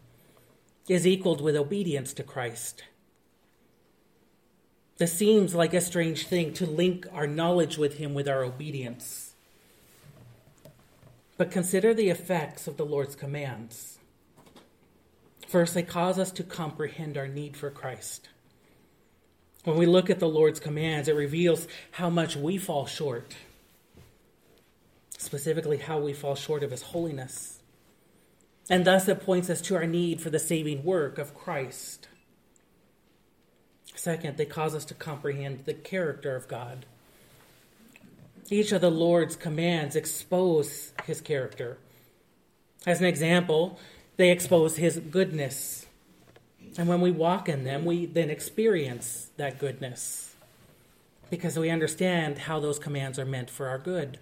is 0.87 1.07
equaled 1.07 1.41
with 1.41 1.55
obedience 1.55 2.13
to 2.13 2.23
Christ. 2.23 2.83
This 4.97 5.13
seems 5.13 5.55
like 5.55 5.73
a 5.73 5.81
strange 5.81 6.27
thing 6.27 6.53
to 6.53 6.65
link 6.65 7.07
our 7.11 7.27
knowledge 7.27 7.77
with 7.77 7.97
Him 7.97 8.13
with 8.13 8.27
our 8.27 8.43
obedience. 8.43 9.33
But 11.37 11.51
consider 11.51 11.93
the 11.93 12.09
effects 12.09 12.67
of 12.67 12.77
the 12.77 12.85
Lord's 12.85 13.15
commands. 13.15 13.94
First, 15.47 15.73
they 15.73 15.83
cause 15.83 16.17
us 16.19 16.31
to 16.33 16.43
comprehend 16.43 17.17
our 17.17 17.27
need 17.27 17.55
for 17.55 17.69
Christ. 17.69 18.29
When 19.63 19.77
we 19.77 19.85
look 19.85 20.09
at 20.09 20.19
the 20.19 20.27
Lord's 20.27 20.59
commands, 20.59 21.07
it 21.07 21.15
reveals 21.15 21.67
how 21.91 22.09
much 22.09 22.35
we 22.35 22.57
fall 22.57 22.85
short, 22.85 23.35
specifically, 25.17 25.77
how 25.77 25.99
we 25.99 26.13
fall 26.13 26.35
short 26.35 26.63
of 26.63 26.71
His 26.71 26.83
holiness. 26.83 27.59
And 28.69 28.85
thus, 28.85 29.07
it 29.07 29.25
points 29.25 29.49
us 29.49 29.61
to 29.61 29.75
our 29.75 29.87
need 29.87 30.21
for 30.21 30.29
the 30.29 30.39
saving 30.39 30.83
work 30.83 31.17
of 31.17 31.35
Christ. 31.35 32.07
Second, 33.95 34.37
they 34.37 34.45
cause 34.45 34.75
us 34.75 34.85
to 34.85 34.93
comprehend 34.93 35.65
the 35.65 35.73
character 35.73 36.35
of 36.35 36.47
God. 36.47 36.85
Each 38.49 38.71
of 38.71 38.81
the 38.81 38.91
Lord's 38.91 39.35
commands 39.35 39.95
expose 39.95 40.93
his 41.05 41.21
character. 41.21 41.77
As 42.85 42.99
an 42.99 43.07
example, 43.07 43.79
they 44.17 44.31
expose 44.31 44.77
his 44.77 44.99
goodness. 44.99 45.85
And 46.77 46.87
when 46.87 47.01
we 47.01 47.11
walk 47.11 47.47
in 47.47 47.63
them, 47.63 47.85
we 47.85 48.05
then 48.05 48.29
experience 48.29 49.29
that 49.37 49.59
goodness 49.59 50.35
because 51.29 51.57
we 51.57 51.69
understand 51.69 52.37
how 52.37 52.59
those 52.59 52.79
commands 52.79 53.17
are 53.17 53.25
meant 53.25 53.49
for 53.49 53.67
our 53.67 53.77
good. 53.77 54.19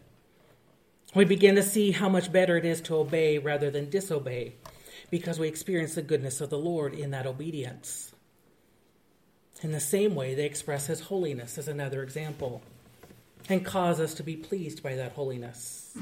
We 1.15 1.25
begin 1.25 1.55
to 1.55 1.63
see 1.63 1.91
how 1.91 2.09
much 2.09 2.31
better 2.31 2.57
it 2.57 2.65
is 2.65 2.81
to 2.81 2.95
obey 2.95 3.37
rather 3.37 3.69
than 3.69 3.89
disobey 3.89 4.53
because 5.11 5.37
we 5.37 5.47
experience 5.47 5.95
the 5.95 6.01
goodness 6.01 6.41
of 6.41 6.49
the 6.49 6.57
Lord 6.57 6.93
in 6.93 7.11
that 7.11 7.27
obedience. 7.27 8.13
In 9.61 9.71
the 9.71 9.79
same 9.79 10.15
way, 10.15 10.33
they 10.33 10.45
express 10.45 10.87
His 10.87 11.01
holiness 11.01 11.57
as 11.57 11.67
another 11.67 12.01
example 12.01 12.63
and 13.47 13.63
cause 13.63 13.99
us 13.99 14.13
to 14.15 14.23
be 14.23 14.35
pleased 14.35 14.81
by 14.81 14.95
that 14.95 15.11
holiness. 15.11 15.95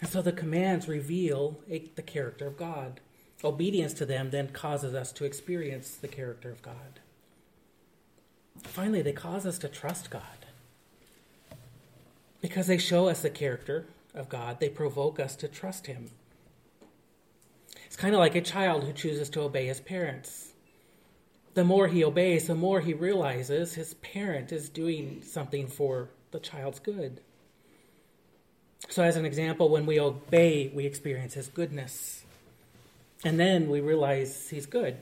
And 0.00 0.08
so 0.08 0.22
the 0.22 0.32
commands 0.32 0.88
reveal 0.88 1.58
the 1.68 2.02
character 2.02 2.46
of 2.46 2.56
God. 2.56 3.00
Obedience 3.42 3.92
to 3.94 4.06
them 4.06 4.30
then 4.30 4.48
causes 4.48 4.94
us 4.94 5.12
to 5.12 5.24
experience 5.24 5.94
the 5.94 6.08
character 6.08 6.50
of 6.50 6.62
God. 6.62 7.00
Finally, 8.62 9.02
they 9.02 9.12
cause 9.12 9.46
us 9.46 9.58
to 9.58 9.68
trust 9.68 10.10
God. 10.10 10.22
Because 12.40 12.66
they 12.66 12.78
show 12.78 13.08
us 13.08 13.22
the 13.22 13.30
character 13.30 13.86
of 14.14 14.28
God, 14.28 14.60
they 14.60 14.68
provoke 14.68 15.20
us 15.20 15.36
to 15.36 15.48
trust 15.48 15.86
Him. 15.86 16.10
It's 17.88 17.96
kind 17.96 18.14
of 18.14 18.18
like 18.18 18.34
a 18.34 18.40
child 18.42 18.84
who 18.84 18.92
chooses 18.92 19.30
to 19.30 19.40
obey 19.40 19.66
his 19.66 19.80
parents. 19.80 20.52
The 21.54 21.64
more 21.64 21.88
he 21.88 22.04
obeys, 22.04 22.46
the 22.46 22.54
more 22.54 22.80
he 22.80 22.92
realizes 22.92 23.74
his 23.74 23.94
parent 23.94 24.52
is 24.52 24.68
doing 24.68 25.22
something 25.22 25.66
for 25.66 26.10
the 26.30 26.38
child's 26.38 26.80
good. 26.80 27.22
So, 28.88 29.02
as 29.02 29.16
an 29.16 29.24
example, 29.24 29.68
when 29.68 29.86
we 29.86 29.98
obey, 29.98 30.70
we 30.74 30.86
experience 30.86 31.34
His 31.34 31.48
goodness. 31.48 32.24
And 33.24 33.38
then 33.38 33.68
we 33.68 33.80
realize 33.80 34.48
He's 34.48 34.66
good. 34.66 34.96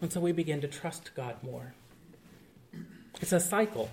And 0.00 0.12
so 0.12 0.20
we 0.20 0.32
begin 0.32 0.60
to 0.60 0.68
trust 0.68 1.10
God 1.14 1.42
more. 1.42 1.74
It's 3.20 3.32
a 3.32 3.40
cycle. 3.40 3.90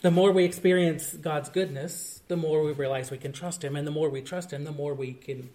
The 0.00 0.10
more 0.10 0.32
we 0.32 0.44
experience 0.44 1.12
God's 1.12 1.48
goodness, 1.48 2.22
the 2.28 2.36
more 2.36 2.62
we 2.62 2.72
realize 2.72 3.10
we 3.10 3.18
can 3.18 3.32
trust 3.32 3.62
Him. 3.62 3.76
And 3.76 3.86
the 3.86 3.92
more 3.92 4.08
we 4.08 4.22
trust 4.22 4.52
Him, 4.52 4.64
the 4.64 4.72
more 4.72 4.94
we 4.94 5.12
can 5.12 5.50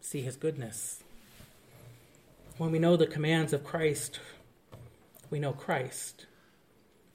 see 0.00 0.22
His 0.22 0.36
goodness. 0.36 1.02
When 2.56 2.72
we 2.72 2.78
know 2.78 2.96
the 2.96 3.06
commands 3.06 3.52
of 3.52 3.64
Christ, 3.64 4.20
we 5.30 5.38
know 5.38 5.52
Christ 5.52 6.26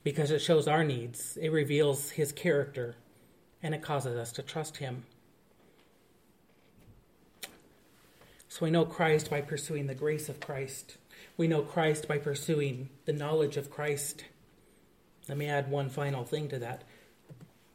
because 0.04 0.30
it 0.30 0.40
shows 0.40 0.68
our 0.68 0.84
needs, 0.84 1.38
it 1.42 1.52
reveals 1.52 2.12
His 2.12 2.32
character 2.32 2.96
and 3.66 3.74
it 3.74 3.82
causes 3.82 4.16
us 4.16 4.32
to 4.32 4.44
trust 4.44 4.78
Him. 4.78 5.06
So 8.48 8.64
we 8.64 8.70
know 8.70 8.86
Christ 8.86 9.28
by 9.28 9.42
pursuing 9.42 9.88
the 9.88 9.96
grace 9.96 10.30
of 10.30 10.40
Christ. 10.40 10.98
We 11.36 11.48
know 11.48 11.64
Christ 11.64 12.08
by 12.08 12.20
pursuing 12.20 12.90
the 13.06 13.12
knowledge 13.12 13.58
of 13.58 13.72
Christ. 13.72 14.24
Let 15.28 15.40
me 15.40 15.48
add 15.48 15.72
one 15.72 15.90
final 15.90 16.24
thing 16.24 16.48
to 16.50 16.60
that. 16.60 16.84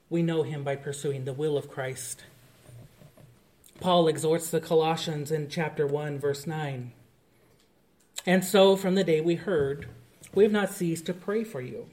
We 0.09 0.23
know 0.23 0.45
Him 0.45 0.63
by 0.63 0.77
pursuing 0.77 1.25
the 1.25 1.33
will 1.33 1.59
of 1.59 1.69
Christ. 1.69 2.23
Paul 3.81 4.07
exhorts 4.07 4.49
the 4.49 4.61
Colossians 4.61 5.33
in 5.33 5.49
chapter 5.49 5.89
1, 5.89 6.21
verse 6.21 6.47
9. 6.47 6.93
And 8.27 8.45
so, 8.45 8.77
from 8.77 8.95
the 8.95 9.03
day 9.03 9.21
we 9.21 9.35
heard, 9.35 9.89
we 10.35 10.45
have 10.45 10.53
not 10.53 10.71
ceased 10.71 11.07
to 11.07 11.15
pray 11.15 11.43
for 11.43 11.61
you 11.61 11.89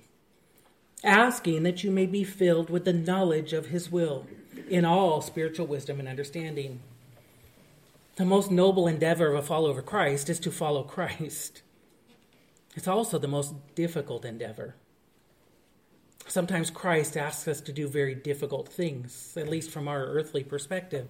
asking 1.04 1.64
that 1.64 1.84
you 1.84 1.92
may 1.92 2.06
be 2.06 2.24
filled 2.24 2.70
with 2.70 2.86
the 2.86 2.94
knowledge 2.94 3.54
of 3.54 3.68
his 3.68 3.92
will 3.92 4.26
in 4.70 4.86
all 4.86 5.22
spiritual 5.22 5.68
wisdom 5.68 6.00
and 6.00 6.08
understanding. 6.08 6.80
The 8.16 8.26
most 8.26 8.50
noble 8.50 8.88
endeavor 8.88 9.28
of 9.28 9.36
a 9.36 9.46
follower 9.46 9.78
of 9.78 9.86
Christ 9.86 10.30
is 10.30 10.40
to 10.40 10.52
follow 10.52 10.84
Christ. 10.84 11.62
It's 12.76 12.88
also 12.88 13.18
the 13.18 13.28
most 13.28 13.54
difficult 13.76 14.26
endeavor. 14.26 14.76
Sometimes 16.28 16.70
Christ 16.70 17.16
asks 17.16 17.48
us 17.48 17.62
to 17.62 17.72
do 17.72 17.88
very 17.88 18.14
difficult 18.14 18.68
things, 18.68 19.34
at 19.38 19.48
least 19.48 19.72
from 19.72 19.88
our 19.88 20.06
earthly 20.06 20.44
perspective. 20.44 21.08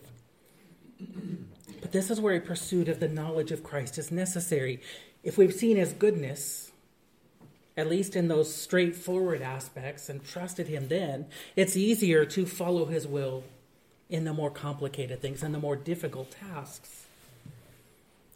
But 1.82 1.91
this 1.91 2.12
is 2.12 2.21
where 2.21 2.36
a 2.36 2.41
pursuit 2.41 2.88
of 2.88 3.00
the 3.00 3.08
knowledge 3.08 3.52
of 3.52 3.63
Christ 3.63 3.97
is 3.97 4.12
necessary. 4.12 4.82
If 5.23 5.38
we've 5.38 5.54
seen 5.54 5.78
his 5.78 5.93
goodness, 5.93 6.71
at 7.78 7.88
least 7.88 8.16
in 8.16 8.28
those 8.28 8.54
straightforward 8.54 9.42
aspects, 9.42 10.10
and 10.10 10.26
trusted 10.26 10.68
Him 10.68 10.88
then, 10.88 11.28
it's 11.56 11.78
easier 11.78 12.26
to 12.26 12.46
follow 12.46 12.86
His 12.86 13.08
will 13.08 13.44
in 14.10 14.24
the 14.24 14.34
more 14.34 14.50
complicated 14.50 15.22
things 15.22 15.44
and 15.44 15.54
the 15.54 15.60
more 15.60 15.76
difficult 15.76 16.32
tasks. 16.32 17.06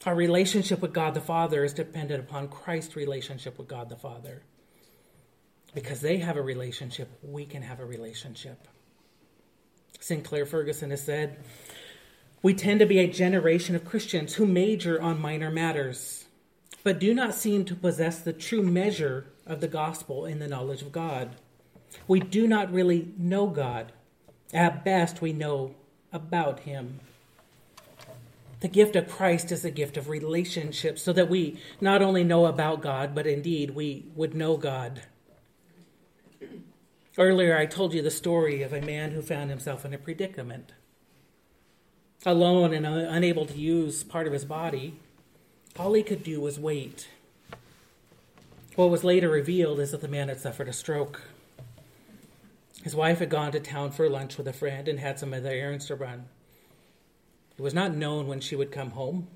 Our 0.06 0.16
relationship 0.16 0.82
with 0.82 0.94
God 0.94 1.16
the 1.16 1.22
Father 1.22 1.64
is 1.64 1.74
dependent 1.74 2.22
upon 2.22 2.48
Christ's 2.48 2.96
relationship 2.96 3.58
with 3.58 3.68
God 3.68 3.90
the 3.90 3.96
Father. 3.96 4.42
Because 5.74 6.02
they 6.02 6.18
have 6.18 6.38
a 6.38 6.42
relationship, 6.42 7.10
we 7.24 7.46
can 7.46 7.62
have 7.62 7.80
a 7.80 7.86
relationship. 7.86 8.68
Sinclair 10.00 10.46
Ferguson 10.46 10.90
has 10.90 11.04
said, 11.04 11.38
We 12.42 12.54
tend 12.54 12.80
to 12.82 12.86
be 12.86 13.00
a 13.00 13.08
generation 13.08 13.76
of 13.76 13.86
Christians 13.86 14.34
who 14.34 14.46
major 14.46 15.02
on 15.02 15.22
minor 15.22 15.50
matters 15.52 16.21
but 16.84 17.00
do 17.00 17.14
not 17.14 17.34
seem 17.34 17.66
to 17.66 17.76
possess 17.76 18.20
the 18.20 18.34
true 18.34 18.62
measure 18.62 19.26
of 19.46 19.62
the 19.62 19.68
gospel 19.68 20.26
in 20.26 20.40
the 20.40 20.48
knowledge 20.48 20.82
of 20.82 20.92
God. 20.92 21.36
We 22.08 22.20
do 22.20 22.48
not 22.48 22.72
really 22.72 23.14
know 23.18 23.48
God. 23.48 23.92
At 24.54 24.84
best, 24.84 25.22
we 25.22 25.34
know 25.34 25.76
about 26.12 26.62
Him. 26.62 27.00
The 28.62 28.68
gift 28.68 28.96
of 28.96 29.10
Christ 29.10 29.52
is 29.52 29.66
a 29.66 29.72
gift 29.72 29.98
of 29.98 30.08
relationship, 30.08 31.00
so 31.00 31.12
that 31.14 31.30
we 31.30 31.60
not 31.80 32.02
only 32.02 32.24
know 32.24 32.46
about 32.46 32.82
God, 32.82 33.16
but 33.16 33.26
indeed 33.26 33.72
we 33.72 34.06
would 34.16 34.36
know 34.36 34.56
God. 34.56 35.02
Earlier, 37.18 37.58
I 37.58 37.66
told 37.66 37.94
you 37.94 38.02
the 38.02 38.12
story 38.12 38.62
of 38.62 38.72
a 38.72 38.82
man 38.82 39.12
who 39.12 39.22
found 39.22 39.50
himself 39.50 39.84
in 39.84 39.94
a 39.94 39.98
predicament. 39.98 40.72
Alone 42.26 42.74
and 42.74 42.86
unable 42.86 43.46
to 43.48 43.58
use 43.58 44.04
part 44.04 44.28
of 44.28 44.34
his 44.34 44.46
body, 44.46 45.00
all 45.78 45.94
he 45.94 46.04
could 46.04 46.24
do 46.24 46.42
was 46.42 46.60
wait. 46.60 47.08
What 48.76 48.90
was 48.90 49.04
later 49.04 49.30
revealed 49.30 49.80
is 49.80 49.92
that 49.92 50.02
the 50.02 50.08
man 50.08 50.30
had 50.30 50.40
suffered 50.40 50.68
a 50.68 50.74
stroke. 50.74 51.22
His 52.84 52.96
wife 52.96 53.20
had 53.20 53.30
gone 53.30 53.52
to 53.52 53.60
town 53.60 53.92
for 53.92 54.10
lunch 54.10 54.38
with 54.38 54.48
a 54.48 54.54
friend 54.54 54.88
and 54.88 55.00
had 55.00 55.20
some 55.20 55.34
other 55.34 55.50
errands 55.50 55.88
to 55.88 55.96
run. 55.96 56.26
It 57.58 57.62
was 57.62 57.74
not 57.74 57.96
known 57.96 58.28
when 58.28 58.40
she 58.40 58.56
would 58.56 58.72
come 58.72 58.92
home. 58.92 59.28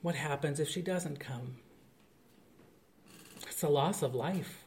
What 0.00 0.14
happens 0.14 0.60
if 0.60 0.68
she 0.68 0.80
doesn't 0.80 1.18
come? 1.18 1.56
It's 3.42 3.62
a 3.62 3.68
loss 3.68 4.02
of 4.02 4.14
life. 4.14 4.64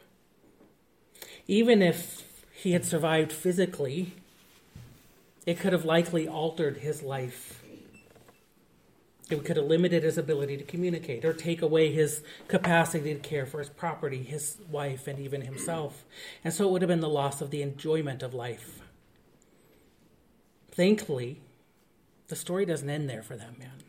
Even 1.47 1.82
if 1.82 2.45
he 2.53 2.74
had 2.74 2.84
survived 2.84 3.32
physically, 3.32 4.13
it 5.45 5.59
could 5.59 5.74
have 5.74 5.86
likely 5.86 6.28
altered 6.28 6.78
his 6.78 7.01
life 7.01 7.63
It 9.32 9.46
could 9.46 9.58
have 9.58 9.66
limited 9.66 10.04
his 10.04 10.18
ability 10.18 10.58
to 10.58 10.64
communicate 10.64 11.24
or 11.24 11.34
take 11.34 11.62
away 11.62 11.92
his 11.92 12.24
capacity 12.48 13.14
to 13.14 13.20
care 13.20 13.46
for 13.46 13.60
his 13.60 13.70
property, 13.70 14.24
his 14.24 14.58
wife, 14.70 15.08
and 15.08 15.18
even 15.20 15.42
himself. 15.42 16.04
And 16.44 16.54
so 16.54 16.68
it 16.68 16.72
would 16.72 16.82
have 16.82 16.90
been 16.90 17.00
the 17.00 17.10
loss 17.10 17.42
of 17.42 17.50
the 17.50 17.62
enjoyment 17.62 18.24
of 18.24 18.34
life. 18.34 18.82
Thankfully, 20.72 21.42
the 22.28 22.36
story 22.36 22.66
doesn't 22.66 22.90
end 22.90 23.10
there 23.10 23.24
for 23.24 23.36
that 23.38 23.58
man. 23.58 23.84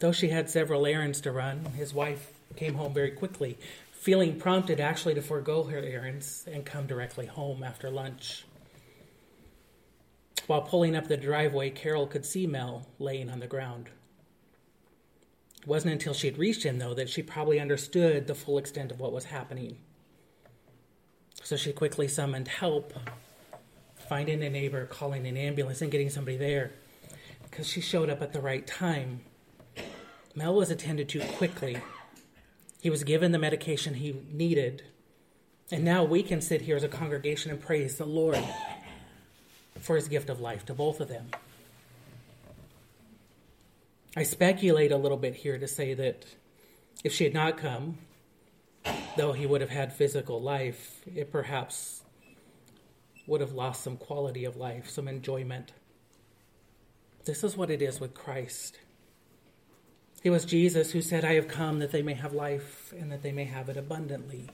Though 0.00 0.12
she 0.12 0.28
had 0.28 0.48
several 0.48 0.86
errands 0.86 1.20
to 1.22 1.32
run, 1.32 1.64
his 1.76 1.92
wife 1.92 2.32
came 2.56 2.74
home 2.74 2.94
very 2.94 3.10
quickly, 3.10 3.58
feeling 3.92 4.38
prompted 4.38 4.80
actually 4.80 5.14
to 5.14 5.22
forego 5.22 5.64
her 5.64 5.78
errands 5.78 6.46
and 6.50 6.64
come 6.64 6.86
directly 6.86 7.26
home 7.26 7.62
after 7.62 7.90
lunch. 7.90 8.44
While 10.48 10.62
pulling 10.62 10.96
up 10.96 11.08
the 11.08 11.18
driveway, 11.18 11.68
Carol 11.68 12.06
could 12.06 12.24
see 12.24 12.46
Mel 12.46 12.86
laying 12.98 13.28
on 13.28 13.38
the 13.38 13.46
ground. 13.46 13.90
It 15.60 15.66
wasn't 15.66 15.92
until 15.92 16.14
she 16.14 16.26
had 16.26 16.38
reached 16.38 16.62
him, 16.62 16.78
though, 16.78 16.94
that 16.94 17.10
she 17.10 17.22
probably 17.22 17.60
understood 17.60 18.26
the 18.26 18.34
full 18.34 18.56
extent 18.56 18.90
of 18.90 18.98
what 18.98 19.12
was 19.12 19.26
happening. 19.26 19.76
So 21.42 21.56
she 21.56 21.74
quickly 21.74 22.08
summoned 22.08 22.48
help, 22.48 22.94
finding 24.08 24.42
a 24.42 24.48
neighbor, 24.48 24.86
calling 24.86 25.26
an 25.26 25.36
ambulance, 25.36 25.82
and 25.82 25.90
getting 25.90 26.08
somebody 26.08 26.38
there 26.38 26.72
because 27.50 27.68
she 27.68 27.82
showed 27.82 28.08
up 28.08 28.22
at 28.22 28.32
the 28.32 28.40
right 28.40 28.66
time. 28.66 29.20
Mel 30.34 30.54
was 30.54 30.70
attended 30.70 31.10
to 31.10 31.20
quickly. 31.26 31.76
He 32.80 32.88
was 32.88 33.04
given 33.04 33.32
the 33.32 33.38
medication 33.38 33.94
he 33.94 34.22
needed. 34.32 34.82
And 35.70 35.84
now 35.84 36.04
we 36.04 36.22
can 36.22 36.40
sit 36.40 36.62
here 36.62 36.76
as 36.76 36.84
a 36.84 36.88
congregation 36.88 37.50
and 37.50 37.60
praise 37.60 37.96
the 37.96 38.06
Lord 38.06 38.42
for 39.80 39.96
his 39.96 40.08
gift 40.08 40.30
of 40.30 40.40
life 40.40 40.66
to 40.66 40.74
both 40.74 41.00
of 41.00 41.08
them. 41.08 41.26
I 44.16 44.22
speculate 44.22 44.90
a 44.90 44.96
little 44.96 45.18
bit 45.18 45.34
here 45.34 45.58
to 45.58 45.68
say 45.68 45.94
that 45.94 46.24
if 47.04 47.12
she 47.12 47.24
had 47.24 47.34
not 47.34 47.58
come, 47.58 47.98
though 49.16 49.32
he 49.32 49.46
would 49.46 49.60
have 49.60 49.70
had 49.70 49.92
physical 49.92 50.40
life, 50.40 51.02
it 51.14 51.30
perhaps 51.30 52.02
would 53.26 53.40
have 53.40 53.52
lost 53.52 53.84
some 53.84 53.96
quality 53.96 54.44
of 54.44 54.56
life, 54.56 54.88
some 54.88 55.06
enjoyment. 55.06 55.72
This 57.24 57.44
is 57.44 57.56
what 57.56 57.70
it 57.70 57.82
is 57.82 58.00
with 58.00 58.14
Christ. 58.14 58.78
It 60.24 60.30
was 60.30 60.44
Jesus 60.44 60.90
who 60.90 61.02
said, 61.02 61.24
I 61.24 61.34
have 61.34 61.46
come 61.46 61.78
that 61.78 61.92
they 61.92 62.02
may 62.02 62.14
have 62.14 62.32
life 62.32 62.92
and 62.98 63.12
that 63.12 63.22
they 63.22 63.32
may 63.32 63.44
have 63.44 63.68
it 63.68 63.76
abundantly. 63.76 64.48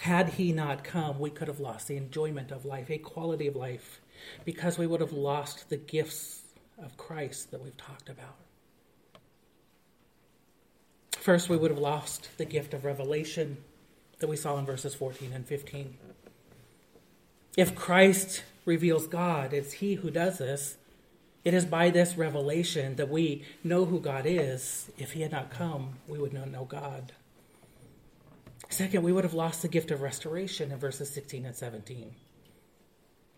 Had 0.00 0.30
he 0.30 0.52
not 0.52 0.82
come, 0.82 1.18
we 1.18 1.28
could 1.28 1.48
have 1.48 1.60
lost 1.60 1.86
the 1.86 1.98
enjoyment 1.98 2.50
of 2.50 2.64
life, 2.64 2.90
a 2.90 2.96
quality 2.96 3.46
of 3.46 3.54
life, 3.54 4.00
because 4.46 4.78
we 4.78 4.86
would 4.86 5.02
have 5.02 5.12
lost 5.12 5.68
the 5.68 5.76
gifts 5.76 6.40
of 6.82 6.96
Christ 6.96 7.50
that 7.50 7.62
we've 7.62 7.76
talked 7.76 8.08
about. 8.08 8.36
First, 11.12 11.50
we 11.50 11.58
would 11.58 11.70
have 11.70 11.78
lost 11.78 12.30
the 12.38 12.46
gift 12.46 12.72
of 12.72 12.86
revelation 12.86 13.58
that 14.20 14.26
we 14.26 14.36
saw 14.36 14.56
in 14.56 14.64
verses 14.64 14.94
14 14.94 15.34
and 15.34 15.46
15. 15.46 15.98
If 17.58 17.74
Christ 17.74 18.42
reveals 18.64 19.06
God, 19.06 19.52
it's 19.52 19.74
He 19.74 19.96
who 19.96 20.10
does 20.10 20.38
this. 20.38 20.78
It 21.44 21.52
is 21.52 21.66
by 21.66 21.90
this 21.90 22.16
revelation 22.16 22.96
that 22.96 23.10
we 23.10 23.44
know 23.62 23.84
who 23.84 24.00
God 24.00 24.24
is. 24.24 24.90
If 24.96 25.12
He 25.12 25.20
had 25.20 25.32
not 25.32 25.50
come, 25.50 25.96
we 26.08 26.18
would 26.18 26.32
not 26.32 26.48
know 26.48 26.64
God. 26.64 27.12
Second, 28.70 29.02
we 29.02 29.12
would 29.12 29.24
have 29.24 29.34
lost 29.34 29.62
the 29.62 29.68
gift 29.68 29.90
of 29.90 30.00
restoration 30.00 30.70
in 30.70 30.78
verses 30.78 31.10
16 31.10 31.44
and 31.44 31.56
17. 31.56 32.14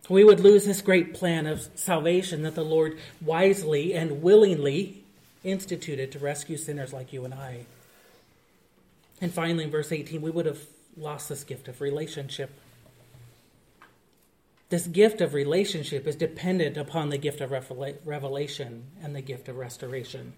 We 0.09 0.23
would 0.23 0.39
lose 0.39 0.65
this 0.65 0.81
great 0.81 1.13
plan 1.13 1.47
of 1.47 1.67
salvation 1.75 2.43
that 2.43 2.55
the 2.55 2.63
Lord 2.63 2.99
wisely 3.21 3.93
and 3.93 4.21
willingly 4.21 5.03
instituted 5.43 6.11
to 6.11 6.19
rescue 6.19 6.55
sinners 6.55 6.93
like 6.93 7.11
you 7.11 7.25
and 7.25 7.33
I. 7.33 7.65
And 9.21 9.33
finally, 9.33 9.63
in 9.63 9.71
verse 9.71 9.91
18, 9.91 10.21
we 10.21 10.29
would 10.29 10.45
have 10.45 10.59
lost 10.97 11.29
this 11.29 11.43
gift 11.43 11.67
of 11.67 11.81
relationship. 11.81 12.51
This 14.69 14.85
gift 14.87 15.19
of 15.21 15.33
relationship 15.33 16.05
is 16.05 16.15
dependent 16.15 16.77
upon 16.77 17.09
the 17.09 17.17
gift 17.17 17.41
of 17.41 17.51
revelation 17.51 18.83
and 19.01 19.15
the 19.15 19.21
gift 19.21 19.47
of 19.49 19.57
restoration. 19.57 20.33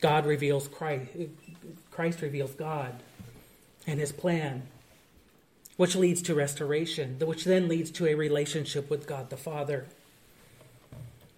God 0.00 0.26
reveals 0.26 0.68
Christ, 0.68 1.10
Christ 1.90 2.22
reveals 2.22 2.52
God 2.52 2.94
and 3.86 4.00
his 4.00 4.12
plan, 4.12 4.66
which 5.76 5.94
leads 5.94 6.22
to 6.22 6.34
restoration, 6.34 7.18
which 7.20 7.44
then 7.44 7.68
leads 7.68 7.90
to 7.92 8.06
a 8.06 8.14
relationship 8.14 8.90
with 8.90 9.06
God 9.06 9.30
the 9.30 9.36
Father. 9.36 9.86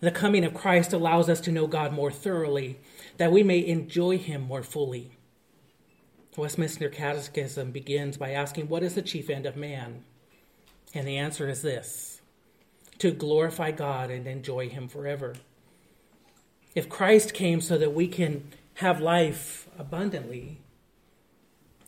The 0.01 0.11
coming 0.11 0.45
of 0.45 0.55
Christ 0.55 0.93
allows 0.93 1.29
us 1.29 1.41
to 1.43 1.53
know 1.53 1.67
God 1.67 1.93
more 1.93 2.13
thoroughly, 2.13 2.79
that 3.17 3.33
we 3.33 3.43
may 3.43 3.67
enjoy 3.67 4.19
him 4.19 4.43
more 4.43 4.63
fully. 4.63 5.13
Westminster 6.37 6.89
Catechism 6.89 7.73
begins 7.73 8.17
by 8.17 8.31
asking, 8.31 8.69
What 8.69 8.85
is 8.85 8.95
the 8.95 9.03
chief 9.03 9.29
end 9.29 9.45
of 9.45 9.57
man? 9.57 10.05
And 10.95 11.07
the 11.07 11.17
answer 11.17 11.49
is 11.49 11.63
this 11.63 12.21
to 12.99 13.11
glorify 13.11 13.71
God 13.71 14.11
and 14.11 14.27
enjoy 14.27 14.69
him 14.69 14.89
forever. 14.89 15.35
If 16.75 16.89
Christ 16.89 17.35
came 17.35 17.61
so 17.61 17.77
that 17.79 17.95
we 17.95 18.09
can 18.09 18.53
have 18.75 19.01
life 19.01 19.69
abundantly, 19.79 20.61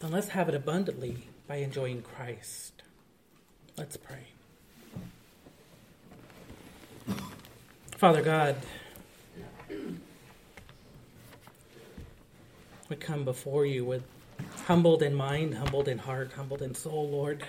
then 0.00 0.10
let's 0.10 0.28
have 0.28 0.48
it 0.48 0.54
abundantly 0.54 1.28
by 1.46 1.56
enjoying 1.56 2.02
Christ. 2.02 2.82
Let's 3.76 3.96
pray. 3.96 4.26
Father 7.96 8.22
God, 8.22 8.56
we 12.88 12.96
come 12.96 13.24
before 13.24 13.66
you 13.66 13.84
with 13.84 14.02
humbled 14.64 15.02
in 15.02 15.14
mind, 15.14 15.54
humbled 15.54 15.86
in 15.86 15.98
heart, 15.98 16.32
humbled 16.32 16.62
in 16.62 16.74
soul, 16.74 17.08
Lord. 17.10 17.44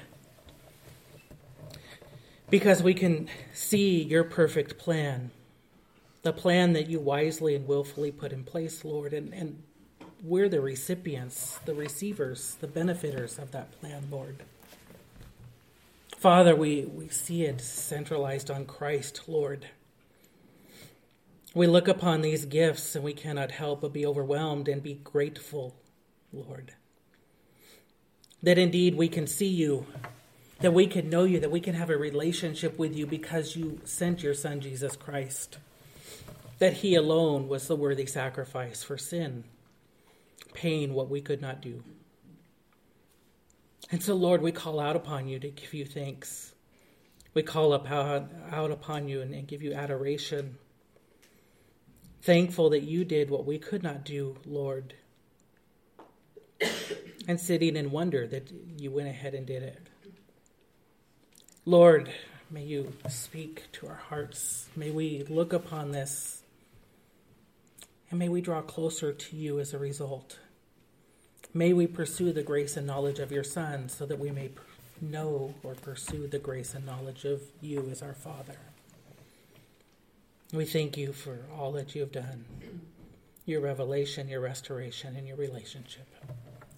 Because 2.49 2.83
we 2.83 2.93
can 2.93 3.29
see 3.53 4.03
your 4.03 4.25
perfect 4.25 4.77
plan, 4.77 5.31
the 6.21 6.33
plan 6.33 6.73
that 6.73 6.89
you 6.89 6.99
wisely 6.99 7.55
and 7.55 7.65
willfully 7.65 8.11
put 8.11 8.33
in 8.33 8.43
place, 8.43 8.83
Lord, 8.83 9.13
and, 9.13 9.33
and 9.33 9.63
we're 10.23 10.49
the 10.49 10.61
recipients, 10.61 11.59
the 11.65 11.73
receivers, 11.73 12.55
the 12.61 12.67
benefiters 12.67 13.39
of 13.39 13.51
that 13.51 13.71
plan, 13.79 14.07
Lord. 14.11 14.43
Father, 16.17 16.55
we, 16.55 16.85
we 16.85 17.09
see 17.09 17.43
it 17.43 17.59
centralized 17.61 18.51
on 18.51 18.65
Christ, 18.65 19.23
Lord. 19.27 19.65
We 21.55 21.65
look 21.65 21.87
upon 21.87 22.21
these 22.21 22.45
gifts 22.45 22.95
and 22.95 23.03
we 23.03 23.13
cannot 23.13 23.51
help 23.51 23.81
but 23.81 23.93
be 23.93 24.05
overwhelmed 24.05 24.67
and 24.67 24.83
be 24.83 24.93
grateful, 24.93 25.75
Lord. 26.31 26.73
That 28.43 28.59
indeed 28.59 28.95
we 28.95 29.07
can 29.07 29.25
see 29.25 29.47
you, 29.47 29.87
that 30.59 30.73
we 30.73 30.85
can 30.85 31.09
know 31.09 31.23
you, 31.23 31.39
that 31.39 31.51
we 31.51 31.59
can 31.59 31.73
have 31.73 31.89
a 31.89 31.97
relationship 31.97 32.77
with 32.77 32.95
you 32.95 33.07
because 33.07 33.55
you 33.55 33.81
sent 33.83 34.21
your 34.21 34.35
Son, 34.35 34.61
Jesus 34.61 34.95
Christ. 34.95 35.57
That 36.59 36.73
he 36.73 36.93
alone 36.93 37.47
was 37.47 37.67
the 37.67 37.75
worthy 37.75 38.05
sacrifice 38.05 38.83
for 38.83 38.97
sin 38.97 39.43
paying 40.53 40.93
what 40.93 41.09
we 41.09 41.21
could 41.21 41.41
not 41.41 41.61
do. 41.61 41.83
And 43.91 44.01
so, 44.01 44.15
Lord, 44.15 44.41
we 44.41 44.51
call 44.51 44.79
out 44.79 44.95
upon 44.95 45.27
you 45.27 45.39
to 45.39 45.49
give 45.49 45.73
you 45.73 45.85
thanks. 45.85 46.53
We 47.33 47.43
call 47.43 47.73
out, 47.73 48.31
out 48.51 48.71
upon 48.71 49.07
you 49.07 49.21
and, 49.21 49.33
and 49.33 49.47
give 49.47 49.61
you 49.61 49.73
adoration. 49.73 50.57
Thankful 52.21 52.69
that 52.69 52.83
you 52.83 53.03
did 53.03 53.29
what 53.29 53.45
we 53.45 53.57
could 53.57 53.83
not 53.83 54.05
do, 54.05 54.37
Lord. 54.45 54.93
and 57.27 57.39
sitting 57.39 57.75
in 57.75 57.91
wonder 57.91 58.27
that 58.27 58.51
you 58.77 58.91
went 58.91 59.07
ahead 59.07 59.33
and 59.33 59.45
did 59.45 59.63
it. 59.63 59.87
Lord, 61.65 62.11
may 62.49 62.63
you 62.63 62.93
speak 63.07 63.71
to 63.73 63.87
our 63.87 64.01
hearts. 64.09 64.67
May 64.75 64.91
we 64.91 65.23
look 65.29 65.53
upon 65.53 65.91
this 65.91 66.40
and 68.11 68.19
may 68.19 68.29
we 68.29 68.41
draw 68.41 68.61
closer 68.61 69.13
to 69.13 69.35
you 69.35 69.59
as 69.59 69.73
a 69.73 69.79
result. 69.79 70.37
May 71.53 71.73
we 71.73 71.87
pursue 71.87 72.31
the 72.31 72.43
grace 72.43 72.77
and 72.77 72.85
knowledge 72.85 73.19
of 73.19 73.31
your 73.31 73.43
Son 73.43 73.89
so 73.89 74.05
that 74.05 74.19
we 74.19 74.29
may 74.31 74.51
know 75.01 75.55
or 75.63 75.73
pursue 75.73 76.27
the 76.27 76.37
grace 76.37 76.75
and 76.75 76.85
knowledge 76.85 77.25
of 77.25 77.41
you 77.61 77.89
as 77.89 78.01
our 78.01 78.13
Father. 78.13 78.57
We 80.53 80.65
thank 80.65 80.97
you 80.97 81.13
for 81.13 81.39
all 81.57 81.71
that 81.73 81.95
you 81.95 82.01
have 82.01 82.11
done, 82.11 82.45
your 83.45 83.61
revelation, 83.61 84.27
your 84.27 84.41
restoration, 84.41 85.15
and 85.15 85.25
your 85.25 85.37
relationship. 85.37 86.07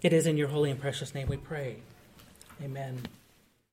It 0.04 0.14
is 0.14 0.28
in 0.28 0.38
your 0.38 0.50
holy 0.50 0.70
and 0.70 0.80
precious 0.80 1.16
name 1.16 1.28
we 1.28 1.38
pray. 1.38 1.78
Amen. 2.62 3.02